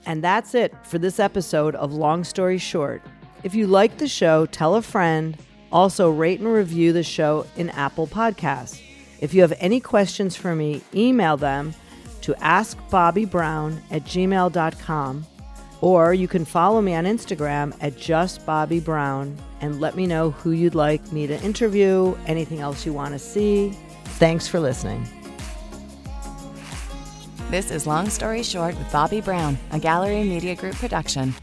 And 0.07 0.23
that's 0.23 0.55
it 0.55 0.75
for 0.85 0.99
this 0.99 1.19
episode 1.19 1.75
of 1.77 1.93
Long 1.93 2.25
Story 2.25 2.59
Short. 2.59 3.03
If 3.43 3.55
you 3.55 3.67
like 3.67 3.97
the 3.97 4.09
show, 4.09 4.47
tell 4.47 4.75
a 4.75 4.83
friend 4.83 5.39
also, 5.75 6.09
rate 6.09 6.39
and 6.39 6.49
review 6.49 6.93
the 6.93 7.03
show 7.03 7.47
in 7.57 7.69
Apple 7.71 8.07
Podcasts. 8.07 8.81
If 9.21 9.35
you 9.35 9.41
have 9.43 9.53
any 9.59 9.81
questions 9.81 10.37
for 10.37 10.55
me, 10.55 10.83
email 10.95 11.37
them 11.37 11.75
to 12.23 12.33
askbobbibrown 12.35 13.81
at 13.91 14.05
gmail.com 14.05 15.27
or 15.81 16.15
you 16.15 16.29
can 16.29 16.45
follow 16.45 16.81
me 16.81 16.95
on 16.95 17.05
Instagram 17.05 17.77
at 17.81 17.95
justbobbibrown 17.97 19.37
and 19.61 19.81
let 19.81 19.97
me 19.97 20.07
know 20.07 20.31
who 20.31 20.53
you'd 20.53 20.77
like 20.77 21.13
me 21.13 21.27
to 21.27 21.39
interview, 21.43 22.17
anything 22.27 22.61
else 22.61 22.87
you 22.87 22.93
want 22.93 23.13
to 23.13 23.19
see. 23.19 23.77
Thanks 24.05 24.47
for 24.47 24.61
listening. 24.61 25.07
This 27.51 27.71
is 27.71 27.87
Long 27.87 28.09
Story 28.09 28.43
Short 28.43 28.79
with 28.79 28.87
Bobbi 28.89 29.23
Brown, 29.23 29.59
a 29.73 29.79
Gallery 29.79 30.23
Media 30.23 30.55
Group 30.55 30.77
production. 30.77 31.35